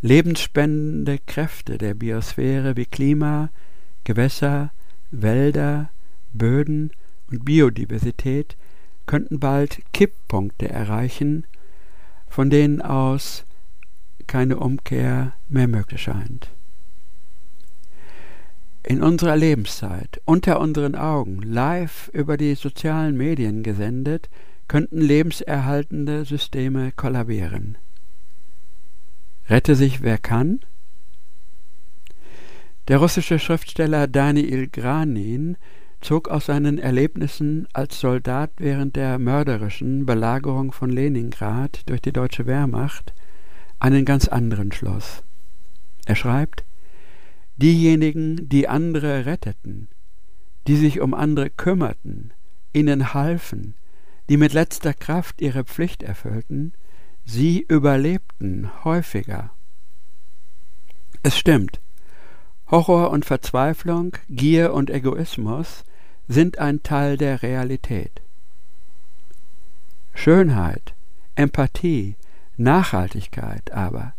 Lebensspendende 0.00 1.18
Kräfte 1.26 1.76
der 1.76 1.92
Biosphäre 1.92 2.78
wie 2.78 2.86
Klima, 2.86 3.50
Gewässer, 4.04 4.70
Wälder, 5.10 5.90
Böden 6.32 6.92
und 7.30 7.44
Biodiversität 7.44 8.56
könnten 9.04 9.38
bald 9.38 9.82
Kipppunkte 9.92 10.70
erreichen, 10.70 11.44
von 12.26 12.48
denen 12.48 12.80
aus 12.80 13.45
keine 14.26 14.58
Umkehr 14.58 15.32
mehr 15.48 15.68
möglich 15.68 16.02
scheint 16.02 16.50
in 18.86 19.02
unserer 19.02 19.36
Lebenszeit, 19.36 20.20
unter 20.24 20.60
unseren 20.60 20.94
Augen, 20.94 21.42
live 21.42 22.08
über 22.12 22.36
die 22.36 22.54
sozialen 22.54 23.16
Medien 23.16 23.64
gesendet, 23.64 24.30
könnten 24.68 25.00
lebenserhaltende 25.00 26.24
Systeme 26.24 26.92
kollabieren. 26.92 27.76
Rette 29.50 29.74
sich 29.74 30.02
wer 30.02 30.18
kann? 30.18 30.60
Der 32.86 32.98
russische 32.98 33.40
Schriftsteller 33.40 34.06
Daniil 34.06 34.68
Granin 34.68 35.56
zog 36.00 36.28
aus 36.28 36.46
seinen 36.46 36.78
Erlebnissen 36.78 37.66
als 37.72 37.98
Soldat 37.98 38.52
während 38.58 38.94
der 38.94 39.18
mörderischen 39.18 40.06
Belagerung 40.06 40.70
von 40.70 40.90
Leningrad 40.90 41.80
durch 41.86 42.00
die 42.00 42.12
deutsche 42.12 42.46
Wehrmacht 42.46 43.12
einen 43.78 44.04
ganz 44.04 44.28
anderen 44.28 44.72
Schluss. 44.72 45.22
Er 46.06 46.16
schreibt 46.16 46.64
Diejenigen, 47.56 48.48
die 48.48 48.68
andere 48.68 49.24
retteten, 49.24 49.88
die 50.66 50.76
sich 50.76 51.00
um 51.00 51.14
andere 51.14 51.48
kümmerten, 51.48 52.32
ihnen 52.74 53.14
halfen, 53.14 53.74
die 54.28 54.36
mit 54.36 54.52
letzter 54.52 54.92
Kraft 54.92 55.40
ihre 55.40 55.64
Pflicht 55.64 56.02
erfüllten, 56.02 56.74
sie 57.24 57.64
überlebten 57.66 58.70
häufiger. 58.84 59.50
Es 61.22 61.38
stimmt, 61.38 61.80
Horror 62.70 63.10
und 63.10 63.24
Verzweiflung, 63.24 64.16
Gier 64.28 64.74
und 64.74 64.90
Egoismus 64.90 65.84
sind 66.28 66.58
ein 66.58 66.82
Teil 66.82 67.16
der 67.16 67.42
Realität. 67.42 68.20
Schönheit, 70.14 70.94
Empathie, 71.36 72.16
Nachhaltigkeit 72.56 73.72
aber, 73.72 74.14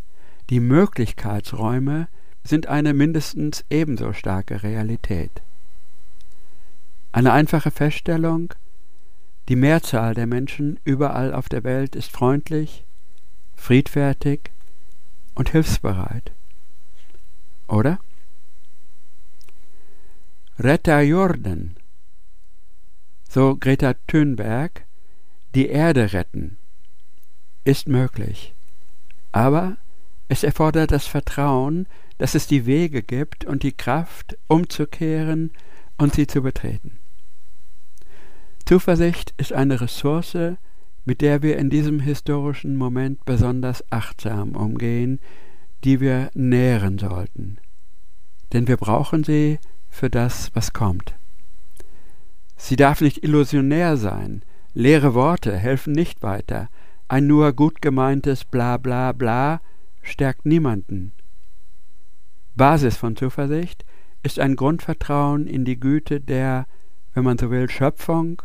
die 0.50 0.60
Möglichkeitsräume, 0.60 2.08
sind 2.44 2.68
eine 2.68 2.94
mindestens 2.94 3.66
ebenso 3.70 4.14
starke 4.14 4.64
Realität. 4.64 5.42
Eine 7.12 7.34
einfache 7.34 7.72
Feststellung, 7.72 8.54
Die 9.50 9.56
Mehrzahl 9.56 10.14
der 10.14 10.28
Menschen 10.28 10.78
überall 10.84 11.34
auf 11.34 11.48
der 11.48 11.64
Welt 11.64 11.96
ist 11.96 12.12
freundlich, 12.12 12.84
friedfertig 13.56 14.52
und 15.36 15.50
hilfsbereit. 15.50 16.32
Oder? 17.68 18.00
Retta 20.60 21.00
Jordan, 21.02 21.78
so 23.30 23.56
Greta 23.56 23.94
Thunberg, 24.08 24.84
die 25.56 25.68
Erde 25.68 26.12
retten, 26.14 26.58
ist 27.68 27.90
möglich. 27.90 28.54
Aber 29.34 29.76
es 30.30 30.44
erfordert 30.44 30.92
das 30.92 31.06
Vertrauen, 31.06 31.86
dass 32.18 32.34
es 32.34 32.48
die 32.48 32.66
Wege 32.66 33.04
gibt 33.04 33.46
und 33.46 33.62
die 33.64 33.74
Kraft, 33.74 34.38
umzukehren 34.48 35.52
und 35.98 36.14
sie 36.14 36.28
zu 36.28 36.42
betreten. 36.42 36.98
Zuversicht 38.66 39.34
ist 39.38 39.54
eine 39.54 39.82
Ressource, 39.82 40.38
mit 41.06 41.22
der 41.22 41.42
wir 41.42 41.58
in 41.58 41.70
diesem 41.70 42.00
historischen 42.00 42.76
Moment 42.76 43.24
besonders 43.26 43.84
achtsam 43.92 44.56
umgehen, 44.56 45.20
die 45.84 46.00
wir 46.00 46.30
nähren 46.34 46.98
sollten. 46.98 47.60
Denn 48.54 48.68
wir 48.68 48.78
brauchen 48.78 49.24
sie 49.24 49.60
für 49.90 50.10
das, 50.10 50.52
was 50.54 50.74
kommt. 50.74 51.16
Sie 52.56 52.78
darf 52.78 53.02
nicht 53.02 53.24
illusionär 53.24 53.98
sein. 53.98 54.42
Leere 54.74 55.14
Worte 55.14 55.56
helfen 55.56 55.94
nicht 55.94 56.24
weiter. 56.24 56.70
Ein 57.10 57.28
nur 57.28 57.54
gut 57.54 57.82
gemeintes 57.82 58.44
Bla 58.44 58.78
bla 58.78 59.14
bla 59.14 59.62
stärkt 60.02 60.46
niemanden. 60.46 61.14
Basis 62.56 62.98
von 62.98 63.16
Zuversicht 63.16 63.86
ist 64.24 64.40
ein 64.40 64.56
Grundvertrauen 64.56 65.48
in 65.48 65.64
die 65.64 65.80
Güte 65.80 66.20
der, 66.20 66.66
wenn 67.14 67.24
man 67.24 67.38
so 67.38 67.50
will, 67.50 67.70
Schöpfung 67.70 68.42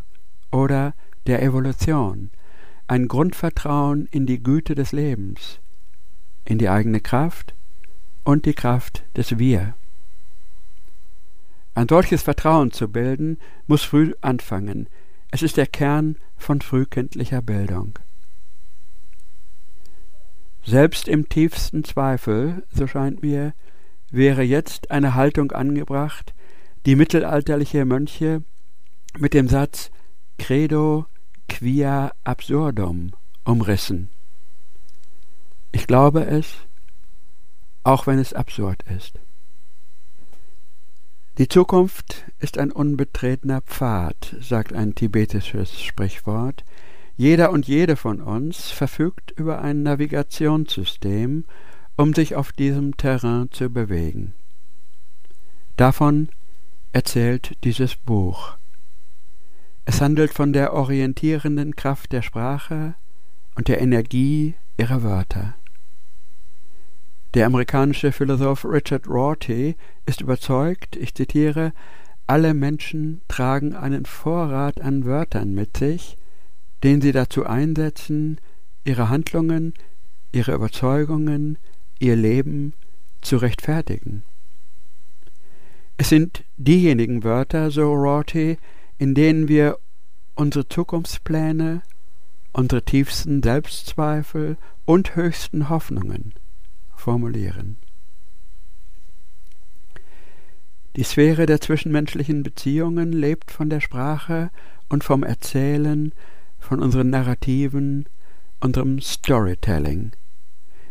oder 0.52 0.94
der 1.26 1.42
Evolution, 1.42 2.30
ein 2.86 3.08
Grundvertrauen 3.08 4.06
in 4.10 4.26
die 4.26 4.42
Güte 4.42 4.74
des 4.74 4.92
Lebens, 4.92 5.58
in 6.44 6.58
die 6.58 6.68
eigene 6.68 7.00
Kraft 7.00 7.54
und 8.22 8.44
die 8.44 8.54
Kraft 8.54 9.02
des 9.16 9.38
Wir. 9.38 9.74
Ein 11.74 11.88
solches 11.88 12.22
Vertrauen 12.22 12.70
zu 12.70 12.88
bilden, 12.88 13.38
muss 13.66 13.82
früh 13.82 14.12
anfangen. 14.20 14.88
Es 15.30 15.42
ist 15.42 15.56
der 15.56 15.66
Kern 15.66 16.16
von 16.36 16.60
frühkindlicher 16.60 17.40
Bildung. 17.40 17.98
Selbst 20.64 21.08
im 21.08 21.28
tiefsten 21.28 21.84
Zweifel, 21.84 22.64
so 22.72 22.86
scheint 22.86 23.22
mir, 23.22 23.52
wäre 24.10 24.42
jetzt 24.42 24.90
eine 24.90 25.14
Haltung 25.14 25.52
angebracht, 25.52 26.34
die 26.86 26.96
mittelalterliche 26.96 27.84
Mönche 27.84 28.42
mit 29.18 29.34
dem 29.34 29.48
Satz 29.48 29.90
Credo 30.38 31.06
quia 31.48 32.12
absurdum 32.24 33.12
umrissen. 33.44 34.08
Ich 35.72 35.86
glaube 35.86 36.24
es, 36.24 36.54
auch 37.82 38.06
wenn 38.06 38.18
es 38.18 38.32
absurd 38.32 38.82
ist. 38.96 39.18
Die 41.38 41.48
Zukunft 41.48 42.24
ist 42.40 42.58
ein 42.58 42.70
unbetretener 42.70 43.62
Pfad, 43.62 44.36
sagt 44.40 44.74
ein 44.74 44.94
tibetisches 44.94 45.80
Sprichwort. 45.80 46.62
Jeder 47.16 47.50
und 47.50 47.68
jede 47.68 47.96
von 47.96 48.20
uns 48.20 48.70
verfügt 48.70 49.32
über 49.32 49.60
ein 49.60 49.82
Navigationssystem, 49.82 51.44
um 51.96 52.14
sich 52.14 52.34
auf 52.34 52.52
diesem 52.52 52.96
Terrain 52.96 53.50
zu 53.50 53.68
bewegen. 53.70 54.32
Davon 55.76 56.28
erzählt 56.92 57.56
dieses 57.64 57.96
Buch. 57.96 58.56
Es 59.84 60.00
handelt 60.00 60.32
von 60.32 60.52
der 60.52 60.72
orientierenden 60.72 61.76
Kraft 61.76 62.12
der 62.12 62.22
Sprache 62.22 62.94
und 63.56 63.68
der 63.68 63.80
Energie 63.80 64.54
ihrer 64.76 65.02
Wörter. 65.02 65.54
Der 67.34 67.46
amerikanische 67.46 68.12
Philosoph 68.12 68.64
Richard 68.64 69.08
Rorty 69.08 69.76
ist 70.06 70.20
überzeugt, 70.20 70.96
ich 70.96 71.14
zitiere, 71.14 71.72
alle 72.26 72.54
Menschen 72.54 73.22
tragen 73.26 73.74
einen 73.74 74.04
Vorrat 74.04 74.80
an 74.80 75.04
Wörtern 75.04 75.54
mit 75.54 75.76
sich, 75.76 76.16
den 76.82 77.00
sie 77.00 77.12
dazu 77.12 77.46
einsetzen, 77.46 78.38
ihre 78.84 79.08
Handlungen, 79.08 79.74
ihre 80.32 80.54
Überzeugungen, 80.54 81.58
ihr 81.98 82.16
Leben 82.16 82.72
zu 83.20 83.36
rechtfertigen. 83.36 84.24
Es 85.96 86.08
sind 86.08 86.42
diejenigen 86.56 87.22
Wörter, 87.22 87.70
so 87.70 87.92
Rorty, 87.92 88.58
in 88.98 89.14
denen 89.14 89.46
wir 89.46 89.78
unsere 90.34 90.68
Zukunftspläne, 90.68 91.82
unsere 92.52 92.82
tiefsten 92.82 93.42
Selbstzweifel 93.42 94.56
und 94.84 95.14
höchsten 95.14 95.68
Hoffnungen 95.68 96.34
formulieren. 96.96 97.76
Die 100.96 101.04
Sphäre 101.04 101.46
der 101.46 101.60
zwischenmenschlichen 101.60 102.42
Beziehungen 102.42 103.12
lebt 103.12 103.50
von 103.50 103.70
der 103.70 103.80
Sprache 103.80 104.50
und 104.88 105.04
vom 105.04 105.22
Erzählen, 105.22 106.12
von 106.62 106.80
unseren 106.80 107.10
Narrativen, 107.10 108.06
unserem 108.60 109.00
Storytelling. 109.00 110.12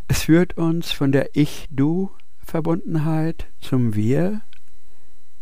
Es 0.07 0.23
führt 0.23 0.57
uns 0.57 0.91
von 0.91 1.13
der 1.13 1.35
Ich-Du-Verbundenheit 1.35 3.47
zum 3.61 3.95
Wir, 3.95 4.41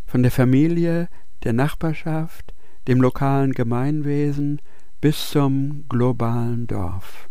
von 0.06 0.22
der 0.22 0.32
Familie, 0.32 1.08
der 1.44 1.54
Nachbarschaft, 1.54 2.54
dem 2.88 3.02
lokalen 3.02 3.54
Gemeinwesen 3.54 4.62
bis 5.02 5.32
zum 5.32 5.86
globalen 5.90 6.68
Dorf. 6.68 7.28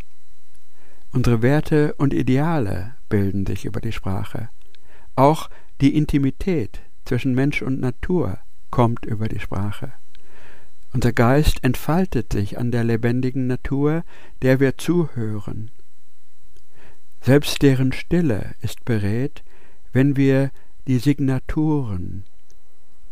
Unsere 1.13 1.41
Werte 1.41 1.95
und 1.95 2.13
Ideale 2.13 2.97
bilden 3.09 3.47
sich 3.47 3.65
über 3.65 3.81
die 3.81 3.93
Sprache. 3.93 4.49
Auch 5.15 5.49
die 5.81 5.97
Intimität 5.97 6.81
zwischen 7.05 7.35
Mensch 7.35 7.63
und 7.63 7.79
Natur 7.81 8.39
kommt 8.71 9.07
über 9.07 9.29
die 9.29 9.41
Sprache. 9.41 9.93
Unser 10.93 11.13
Geist 11.13 11.63
entfaltet 11.63 12.33
sich 12.33 12.59
an 12.59 12.71
der 12.71 12.85
lebendigen 12.85 13.47
Natur, 13.47 14.05
der 14.43 14.59
wir 14.59 14.79
zuhören. 14.79 15.71
Selbst 17.21 17.63
deren 17.63 17.93
Stille 17.93 18.55
ist 18.63 18.85
beredt, 18.85 19.43
wenn 19.93 20.17
wir 20.17 20.51
die 20.87 20.99
Signaturen, 20.99 22.25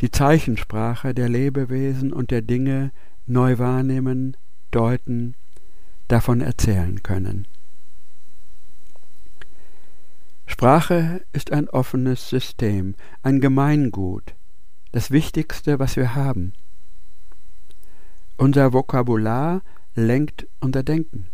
die 0.00 0.10
Zeichensprache 0.10 1.14
der 1.14 1.28
Lebewesen 1.28 2.12
und 2.12 2.30
der 2.30 2.42
Dinge 2.42 2.92
neu 3.26 3.58
wahrnehmen, 3.58 4.36
deuten, 4.70 5.34
davon 6.08 6.40
erzählen 6.40 7.02
können. 7.02 7.46
Sprache 10.46 11.22
ist 11.32 11.52
ein 11.52 11.68
offenes 11.68 12.28
System, 12.28 12.94
ein 13.22 13.40
Gemeingut, 13.40 14.34
das 14.92 15.10
Wichtigste, 15.10 15.78
was 15.78 15.96
wir 15.96 16.14
haben. 16.14 16.52
Unser 18.38 18.74
Vokabular 18.74 19.62
lenkt 19.94 20.46
unser 20.60 20.82
Denken. 20.82 21.26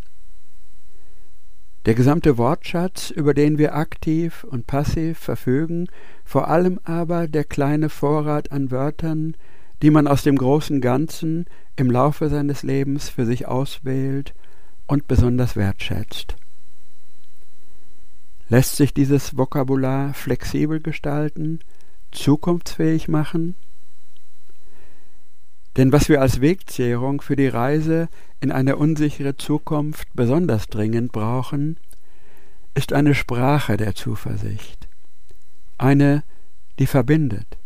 Der 1.84 1.94
gesamte 1.94 2.38
Wortschatz, 2.38 3.10
über 3.10 3.34
den 3.34 3.58
wir 3.58 3.74
aktiv 3.74 4.44
und 4.44 4.68
passiv 4.68 5.18
verfügen, 5.18 5.88
vor 6.24 6.46
allem 6.46 6.78
aber 6.84 7.26
der 7.26 7.42
kleine 7.42 7.88
Vorrat 7.88 8.52
an 8.52 8.70
Wörtern, 8.70 9.36
die 9.82 9.90
man 9.90 10.06
aus 10.06 10.22
dem 10.22 10.38
großen 10.38 10.80
Ganzen 10.80 11.46
im 11.74 11.90
Laufe 11.90 12.28
seines 12.28 12.62
Lebens 12.62 13.08
für 13.08 13.26
sich 13.26 13.48
auswählt 13.48 14.32
und 14.86 15.08
besonders 15.08 15.56
wertschätzt. 15.56 16.36
Lässt 18.48 18.76
sich 18.76 18.94
dieses 18.94 19.36
Vokabular 19.36 20.14
flexibel 20.14 20.78
gestalten, 20.78 21.58
zukunftsfähig 22.12 23.08
machen? 23.08 23.56
Denn 25.76 25.92
was 25.92 26.08
wir 26.08 26.20
als 26.20 26.40
Wegzehrung 26.40 27.22
für 27.22 27.36
die 27.36 27.48
Reise 27.48 28.08
in 28.40 28.52
eine 28.52 28.76
unsichere 28.76 29.36
Zukunft 29.36 30.08
besonders 30.14 30.66
dringend 30.66 31.12
brauchen, 31.12 31.78
ist 32.74 32.92
eine 32.92 33.14
Sprache 33.14 33.76
der 33.76 33.94
Zuversicht, 33.94 34.88
eine, 35.78 36.24
die 36.78 36.86
verbindet. 36.86 37.58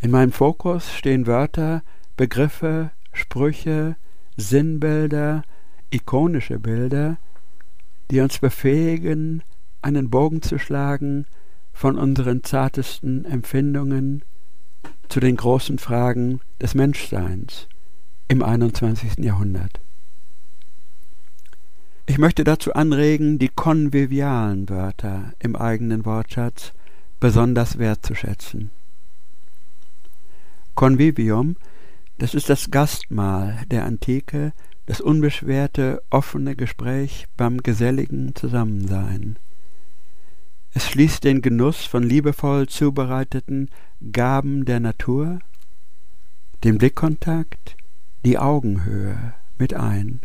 In 0.00 0.10
meinem 0.10 0.32
Fokus 0.32 0.92
stehen 0.92 1.26
Wörter, 1.26 1.82
Begriffe, 2.16 2.90
Sprüche, 3.12 3.96
Sinnbilder, 4.36 5.42
ikonische 5.90 6.58
Bilder, 6.58 7.18
die 8.10 8.20
uns 8.20 8.38
befähigen, 8.38 9.42
einen 9.82 10.10
Bogen 10.10 10.42
zu 10.42 10.58
schlagen 10.58 11.26
von 11.72 11.98
unseren 11.98 12.44
zartesten 12.44 13.24
Empfindungen 13.24 14.22
zu 15.08 15.20
den 15.20 15.36
großen 15.36 15.78
Fragen 15.78 16.40
des 16.60 16.74
Menschseins 16.74 17.66
im 18.28 18.42
21. 18.42 19.18
Jahrhundert. 19.18 19.80
Ich 22.06 22.18
möchte 22.18 22.44
dazu 22.44 22.74
anregen, 22.74 23.38
die 23.38 23.48
konvivialen 23.48 24.68
Wörter 24.68 25.32
im 25.38 25.56
eigenen 25.56 26.04
Wortschatz 26.04 26.72
besonders 27.20 27.78
wertzuschätzen. 27.78 28.70
Convivium 30.74 31.56
Das 32.18 32.34
ist 32.34 32.48
das 32.48 32.70
Gastmahl 32.70 33.58
der 33.70 33.84
Antike, 33.84 34.52
das 34.86 35.00
unbeschwerte, 35.00 36.02
offene 36.10 36.56
Gespräch 36.56 37.26
beim 37.36 37.62
geselligen 37.62 38.34
Zusammensein. 38.34 39.36
Es 40.72 40.88
schließt 40.88 41.24
den 41.24 41.42
Genuss 41.42 41.84
von 41.84 42.02
liebevoll 42.02 42.68
zubereiteten 42.68 43.68
Gaben 44.12 44.64
der 44.64 44.78
Natur, 44.78 45.40
den 46.62 46.78
Blickkontakt, 46.78 47.76
die 48.24 48.38
Augenhöhe 48.38 49.34
mit 49.58 49.74
ein. 49.74 50.20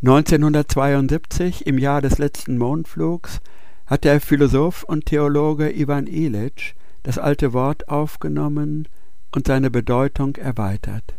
1972, 0.00 1.66
im 1.66 1.76
Jahr 1.76 2.00
des 2.00 2.16
letzten 2.16 2.56
Mondflugs, 2.56 3.40
hat 3.84 4.04
der 4.04 4.22
Philosoph 4.22 4.84
und 4.84 5.04
Theologe 5.04 5.70
Ivan 5.70 6.06
Illich 6.06 6.74
das 7.02 7.18
alte 7.18 7.52
Wort 7.52 7.90
aufgenommen 7.90 8.88
und 9.30 9.46
seine 9.46 9.70
Bedeutung 9.70 10.36
erweitert. 10.36 11.14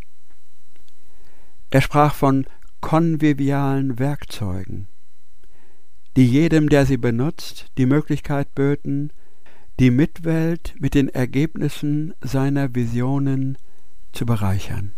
Er 1.69 1.81
sprach 1.81 2.15
von 2.15 2.47
konvivialen 2.81 3.99
Werkzeugen, 3.99 4.87
die 6.15 6.25
jedem, 6.25 6.67
der 6.67 6.87
sie 6.87 6.97
benutzt, 6.97 7.67
die 7.77 7.85
Möglichkeit 7.85 8.55
böten, 8.55 9.11
die 9.79 9.91
Mitwelt 9.91 10.75
mit 10.77 10.93
den 10.93 11.07
Ergebnissen 11.07 12.13
seiner 12.19 12.75
Visionen 12.75 13.57
zu 14.11 14.25
bereichern. 14.25 14.91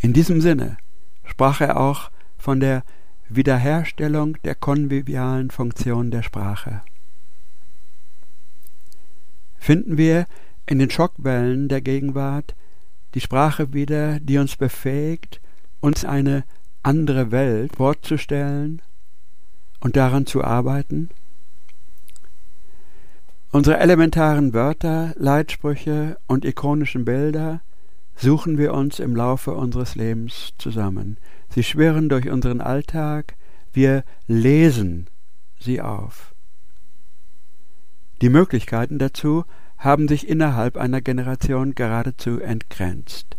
In 0.00 0.12
diesem 0.12 0.42
Sinne 0.42 0.76
sprach 1.24 1.62
er 1.62 1.80
auch 1.80 2.10
von 2.36 2.60
der 2.60 2.84
Wiederherstellung 3.30 4.36
der 4.44 4.54
konvivialen 4.54 5.50
Funktion 5.50 6.10
der 6.10 6.22
Sprache. 6.22 6.82
Finden 9.58 9.96
wir 9.96 10.26
in 10.66 10.78
den 10.78 10.90
Schockwellen 10.90 11.68
der 11.68 11.80
Gegenwart 11.80 12.54
die 13.14 13.20
Sprache 13.20 13.72
wieder, 13.72 14.20
die 14.20 14.36
uns 14.36 14.56
befähigt, 14.56 15.40
uns 15.80 16.04
eine 16.04 16.44
andere 16.82 17.30
Welt 17.30 17.76
vorzustellen 17.76 18.82
und 19.80 19.96
daran 19.96 20.26
zu 20.26 20.44
arbeiten? 20.44 21.08
Unsere 23.52 23.78
elementaren 23.78 24.54
Wörter, 24.54 25.12
Leitsprüche 25.16 26.18
und 26.28 26.44
ikonischen 26.44 27.04
Bilder 27.04 27.60
suchen 28.14 28.58
wir 28.58 28.72
uns 28.72 29.00
im 29.00 29.16
Laufe 29.16 29.54
unseres 29.54 29.96
Lebens 29.96 30.52
zusammen. 30.56 31.16
Sie 31.48 31.64
schwirren 31.64 32.08
durch 32.08 32.30
unseren 32.30 32.60
Alltag, 32.60 33.34
wir 33.72 34.04
lesen 34.28 35.08
sie 35.58 35.80
auf. 35.80 36.32
Die 38.22 38.28
Möglichkeiten 38.28 38.98
dazu 38.98 39.44
haben 39.78 40.06
sich 40.06 40.28
innerhalb 40.28 40.76
einer 40.76 41.00
Generation 41.00 41.74
geradezu 41.74 42.38
entgrenzt. 42.38 43.36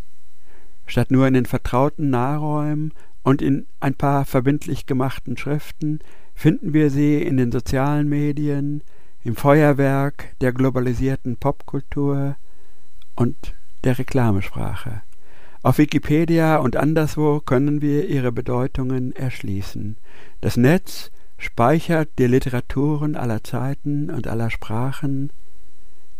Statt 0.87 1.09
nur 1.11 1.25
in 1.25 1.35
den 1.35 1.45
vertrauten 1.45 2.09
Nahräumen 2.09 2.93
und 3.23 3.41
in 3.41 3.65
ein 3.79 3.93
paar 3.93 4.25
verbindlich 4.25 4.87
gemachten 4.87 5.37
Schriften 5.37 5.99
finden 6.35 6.73
wir 6.73 6.89
sie 6.89 7.21
in 7.21 7.37
den 7.37 7.53
sozialen 7.53 8.09
Medien, 8.09 8.83
im 9.23 9.35
Feuerwerk 9.35 10.35
der 10.41 10.51
globalisierten 10.51 11.37
Popkultur 11.37 12.35
und 13.15 13.53
der 13.83 13.99
Reklamesprache. 13.99 15.01
Auf 15.63 15.77
Wikipedia 15.77 16.57
und 16.57 16.75
anderswo 16.75 17.39
können 17.39 17.81
wir 17.81 18.07
ihre 18.07 18.31
Bedeutungen 18.31 19.15
erschließen. 19.15 19.95
Das 20.41 20.57
Netz 20.57 21.11
speichert 21.37 22.09
die 22.17 22.25
Literaturen 22.25 23.15
aller 23.15 23.43
Zeiten 23.43 24.09
und 24.09 24.27
aller 24.27 24.49
Sprachen, 24.49 25.31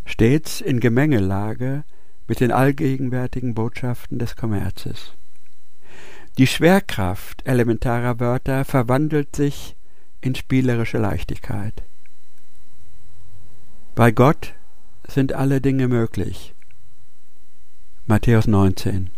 stets 0.06 0.62
in 0.62 0.80
Gemengelage 0.80 1.84
mit 2.28 2.40
den 2.40 2.52
allgegenwärtigen 2.52 3.56
Botschaften 3.56 4.20
des 4.20 4.36
Kommerzes. 4.36 5.14
Die 6.38 6.48
Schwerkraft 6.48 7.46
elementarer 7.46 8.20
Wörter 8.20 8.64
verwandelt 8.64 9.36
sich 9.36 9.76
in 10.22 10.36
spielerische 10.36 10.98
Leichtigkeit. 10.98 11.84
Bei 13.94 14.12
Gott 14.12 14.54
sind 15.06 15.34
alle 15.34 15.60
Dinge 15.60 15.90
möglich. 15.90 16.56
Matthäus 18.08 18.48
19. 18.48 19.10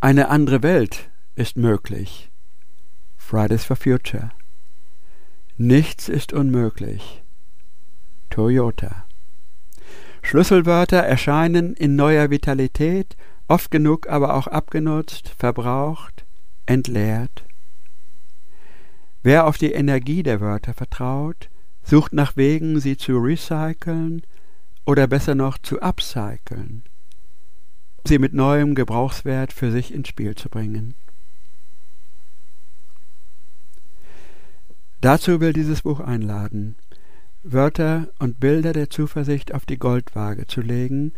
Eine 0.00 0.28
andere 0.28 0.62
Welt 0.62 1.10
ist 1.34 1.56
möglich. 1.56 2.30
Fridays 3.18 3.64
for 3.64 3.74
Future. 3.74 4.30
Nichts 5.56 6.08
ist 6.08 6.32
unmöglich. 6.32 7.24
Toyota. 8.30 9.04
Schlüsselwörter 10.22 10.98
erscheinen 10.98 11.74
in 11.74 11.96
neuer 11.96 12.30
Vitalität, 12.30 13.16
oft 13.48 13.72
genug 13.72 14.08
aber 14.08 14.34
auch 14.34 14.46
abgenutzt, 14.46 15.30
verbraucht, 15.36 16.24
entleert. 16.64 17.42
Wer 19.24 19.48
auf 19.48 19.58
die 19.58 19.72
Energie 19.72 20.22
der 20.22 20.40
Wörter 20.40 20.74
vertraut, 20.74 21.48
sucht 21.86 22.12
nach 22.12 22.36
Wegen, 22.36 22.80
sie 22.80 22.96
zu 22.96 23.16
recyceln 23.18 24.22
oder 24.84 25.06
besser 25.06 25.34
noch 25.34 25.56
zu 25.58 25.80
upcyclen, 25.80 26.82
sie 28.04 28.18
mit 28.18 28.34
neuem 28.34 28.74
Gebrauchswert 28.74 29.52
für 29.52 29.70
sich 29.70 29.94
ins 29.94 30.08
Spiel 30.08 30.34
zu 30.34 30.48
bringen. 30.48 30.94
Dazu 35.00 35.40
will 35.40 35.52
dieses 35.52 35.82
Buch 35.82 36.00
einladen, 36.00 36.74
Wörter 37.44 38.08
und 38.18 38.40
Bilder 38.40 38.72
der 38.72 38.90
Zuversicht 38.90 39.54
auf 39.54 39.66
die 39.66 39.78
Goldwaage 39.78 40.48
zu 40.48 40.60
legen, 40.60 41.12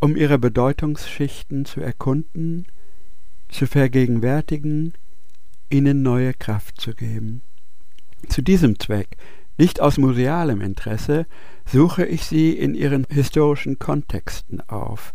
um 0.00 0.16
ihre 0.16 0.38
Bedeutungsschichten 0.38 1.66
zu 1.66 1.80
erkunden, 1.80 2.66
zu 3.50 3.66
vergegenwärtigen, 3.66 4.94
ihnen 5.68 6.02
neue 6.02 6.32
Kraft 6.32 6.80
zu 6.80 6.94
geben. 6.94 7.42
Zu 8.28 8.42
diesem 8.42 8.78
Zweck 8.78 9.18
nicht 9.58 9.80
aus 9.80 9.98
musealem 9.98 10.60
Interesse 10.60 11.26
suche 11.64 12.04
ich 12.04 12.24
sie 12.24 12.52
in 12.52 12.74
ihren 12.74 13.06
historischen 13.10 13.78
Kontexten 13.78 14.60
auf. 14.68 15.12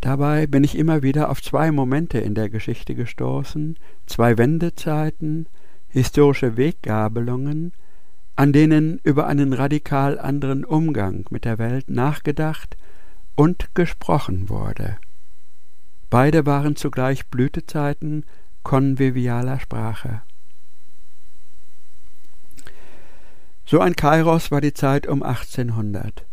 Dabei 0.00 0.46
bin 0.46 0.64
ich 0.64 0.76
immer 0.76 1.02
wieder 1.02 1.30
auf 1.30 1.42
zwei 1.42 1.72
Momente 1.72 2.18
in 2.18 2.34
der 2.34 2.50
Geschichte 2.50 2.94
gestoßen, 2.94 3.78
zwei 4.06 4.36
Wendezeiten, 4.36 5.46
historische 5.88 6.58
Weggabelungen, 6.58 7.72
an 8.36 8.52
denen 8.52 9.00
über 9.02 9.26
einen 9.26 9.52
radikal 9.52 10.18
anderen 10.18 10.64
Umgang 10.64 11.24
mit 11.30 11.44
der 11.44 11.58
Welt 11.58 11.88
nachgedacht 11.88 12.76
und 13.34 13.74
gesprochen 13.74 14.48
wurde. 14.48 14.98
Beide 16.10 16.44
waren 16.44 16.76
zugleich 16.76 17.26
Blütezeiten 17.28 18.24
konvivialer 18.62 19.58
Sprache. 19.58 20.22
So 23.66 23.80
ein 23.80 23.96
Kairos 23.96 24.50
war 24.50 24.60
die 24.60 24.74
Zeit 24.74 25.06
um 25.06 25.22
1800. 25.22 26.24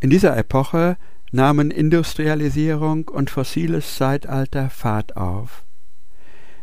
In 0.00 0.10
dieser 0.10 0.36
Epoche 0.36 0.96
nahmen 1.30 1.70
Industrialisierung 1.70 3.08
und 3.08 3.30
fossiles 3.30 3.96
Zeitalter 3.96 4.68
Fahrt 4.68 5.16
auf. 5.16 5.64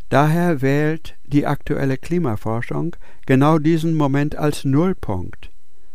Daher 0.09 0.61
wählt 0.61 1.15
die 1.25 1.45
aktuelle 1.45 1.97
Klimaforschung 1.97 2.95
genau 3.25 3.59
diesen 3.59 3.93
Moment 3.93 4.35
als 4.35 4.65
Nullpunkt, 4.65 5.51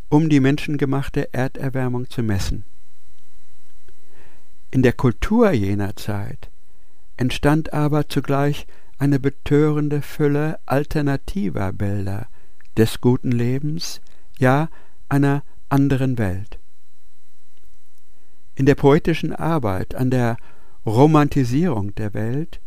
um 0.08 0.28
die 0.28 0.40
menschengemachte 0.40 1.34
Erderwärmung 1.34 2.08
zu 2.08 2.22
messen. 2.22 2.64
In 4.70 4.82
der 4.82 4.92
Kultur 4.92 5.50
jener 5.50 5.96
Zeit 5.96 6.48
entstand 7.16 7.72
aber 7.72 8.08
zugleich 8.08 8.66
eine 8.98 9.20
betörende 9.20 10.02
Fülle 10.02 10.58
alternativer 10.66 11.72
Bilder, 11.72 12.26
des 12.76 13.00
guten 13.00 13.32
Lebens, 13.32 14.00
ja 14.38 14.68
einer 15.08 15.42
anderen 15.68 16.18
Welt. 16.18 16.58
In 18.56 18.66
der 18.66 18.74
poetischen 18.74 19.34
Arbeit 19.34 19.94
an 19.94 20.10
der 20.10 20.36
Romantisierung 20.86 21.94
der 21.94 22.14
Welt 22.14 22.60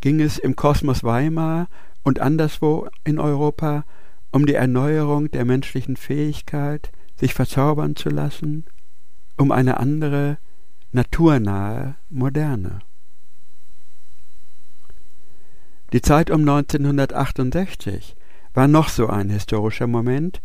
ging 0.00 0.20
es 0.20 0.38
im 0.38 0.56
Kosmos 0.56 1.04
Weimar 1.04 1.68
und 2.02 2.20
anderswo 2.20 2.88
in 3.04 3.18
Europa 3.18 3.84
um 4.32 4.46
die 4.46 4.54
Erneuerung 4.54 5.30
der 5.30 5.44
menschlichen 5.44 5.96
Fähigkeit, 5.96 6.90
sich 7.16 7.34
verzaubern 7.34 7.96
zu 7.96 8.08
lassen, 8.08 8.64
um 9.36 9.52
eine 9.52 9.78
andere, 9.78 10.38
naturnahe 10.92 11.96
Moderne. 12.08 12.80
Die 15.92 16.00
Zeit 16.00 16.30
um 16.30 16.40
1968 16.40 18.16
war 18.54 18.68
noch 18.68 18.88
so 18.88 19.08
ein 19.08 19.30
historischer 19.30 19.86
Moment. 19.86 20.40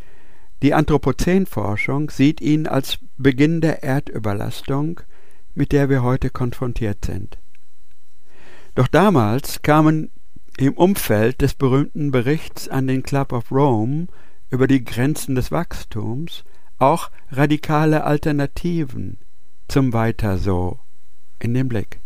Die 0.62 0.74
Anthropozänforschung 0.74 2.10
sieht 2.10 2.42
ihn 2.42 2.68
als 2.68 3.00
Beginn 3.18 3.62
der 3.62 3.84
Erdüberlastung, 3.84 5.02
mit 5.54 5.72
der 5.72 5.90
wir 5.90 6.04
heute 6.04 6.30
konfrontiert 6.30 7.06
sind. 7.06 7.38
Doch 8.76 8.88
damals 8.88 9.62
kamen 9.62 10.12
im 10.58 10.74
Umfeld 10.74 11.42
des 11.42 11.54
berühmten 11.54 12.12
Berichts 12.12 12.70
an 12.70 12.88
den 12.88 13.04
Club 13.04 13.34
of 13.34 13.52
Rome 13.52 14.08
über 14.50 14.68
die 14.68 14.84
Grenzen 14.84 15.36
des 15.36 15.52
Wachstums 15.52 16.44
auch 16.78 17.10
radikale 17.32 18.04
Alternativen 18.04 19.18
zum 19.68 19.94
Weiter 19.94 20.38
so 20.38 20.80
in 21.40 21.54
den 21.54 21.68
Blick. 21.68 22.00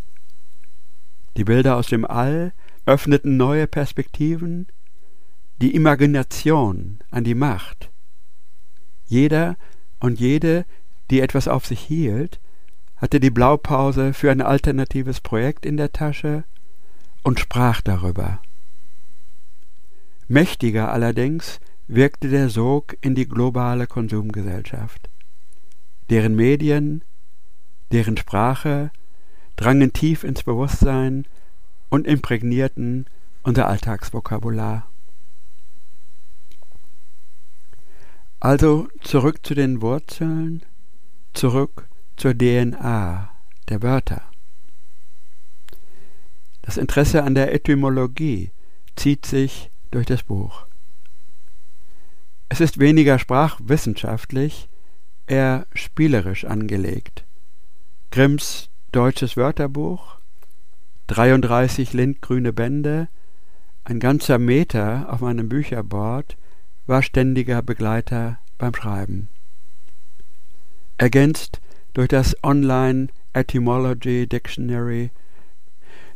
Die 1.37 1.43
Bilder 1.43 1.75
aus 1.75 1.87
dem 1.87 2.05
All 2.05 2.53
öffneten 2.85 3.37
neue 3.37 3.67
Perspektiven, 3.67 4.67
die 5.61 5.75
Imagination 5.75 6.99
an 7.11 7.23
die 7.23 7.35
Macht. 7.35 7.89
Jeder 9.07 9.57
und 9.99 10.19
jede, 10.19 10.65
die 11.09 11.19
etwas 11.19 11.47
auf 11.47 11.65
sich 11.65 11.79
hielt, 11.79 12.39
hatte 12.95 13.19
die 13.19 13.29
Blaupause 13.29 14.13
für 14.13 14.31
ein 14.31 14.41
alternatives 14.41 15.21
Projekt 15.21 15.65
in 15.65 15.77
der 15.77 15.91
Tasche 15.91 16.43
und 17.23 17.39
sprach 17.39 17.81
darüber. 17.81 18.41
Mächtiger 20.27 20.91
allerdings 20.91 21.59
wirkte 21.87 22.29
der 22.29 22.49
Sog 22.49 22.95
in 23.01 23.15
die 23.15 23.27
globale 23.27 23.87
Konsumgesellschaft. 23.87 25.09
Deren 26.09 26.35
Medien, 26.35 27.03
deren 27.91 28.15
Sprache 28.15 28.91
drangen 29.55 29.91
tief 29.91 30.23
ins 30.23 30.43
Bewusstsein 30.43 31.25
und 31.89 32.05
imprägnierten 32.05 33.07
unser 33.43 33.67
Alltagsvokabular. 33.67 34.88
Also 38.39 38.87
zurück 39.01 39.45
zu 39.45 39.53
den 39.53 39.81
Wurzeln, 39.81 40.63
zurück 41.33 41.87
zur 42.15 42.33
DNA 42.33 43.29
der 43.67 43.81
Wörter. 43.81 44.21
Das 46.61 46.77
Interesse 46.77 47.23
an 47.23 47.35
der 47.35 47.53
Etymologie 47.53 48.51
zieht 48.95 49.25
sich 49.25 49.69
durch 49.91 50.05
das 50.05 50.23
Buch. 50.23 50.65
Es 52.47 52.61
ist 52.61 52.79
weniger 52.79 53.19
sprachwissenschaftlich, 53.19 54.69
eher 55.27 55.67
spielerisch 55.73 56.45
angelegt. 56.45 57.25
Grimms 58.11 58.69
deutsches 58.93 59.35
Wörterbuch, 59.35 60.15
33 61.07 61.91
lindgrüne 61.91 62.53
Bände, 62.53 63.09
ein 63.83 63.99
ganzer 63.99 64.39
Meter 64.39 65.11
auf 65.11 65.19
meinem 65.19 65.49
Bücherboard 65.49 66.37
war 66.89 67.03
ständiger 67.03 67.61
Begleiter 67.61 68.39
beim 68.57 68.73
Schreiben. 68.73 69.29
Ergänzt 70.97 71.61
durch 71.93 72.07
das 72.07 72.35
Online 72.43 73.09
Etymology 73.33 74.27
Dictionary, 74.27 75.11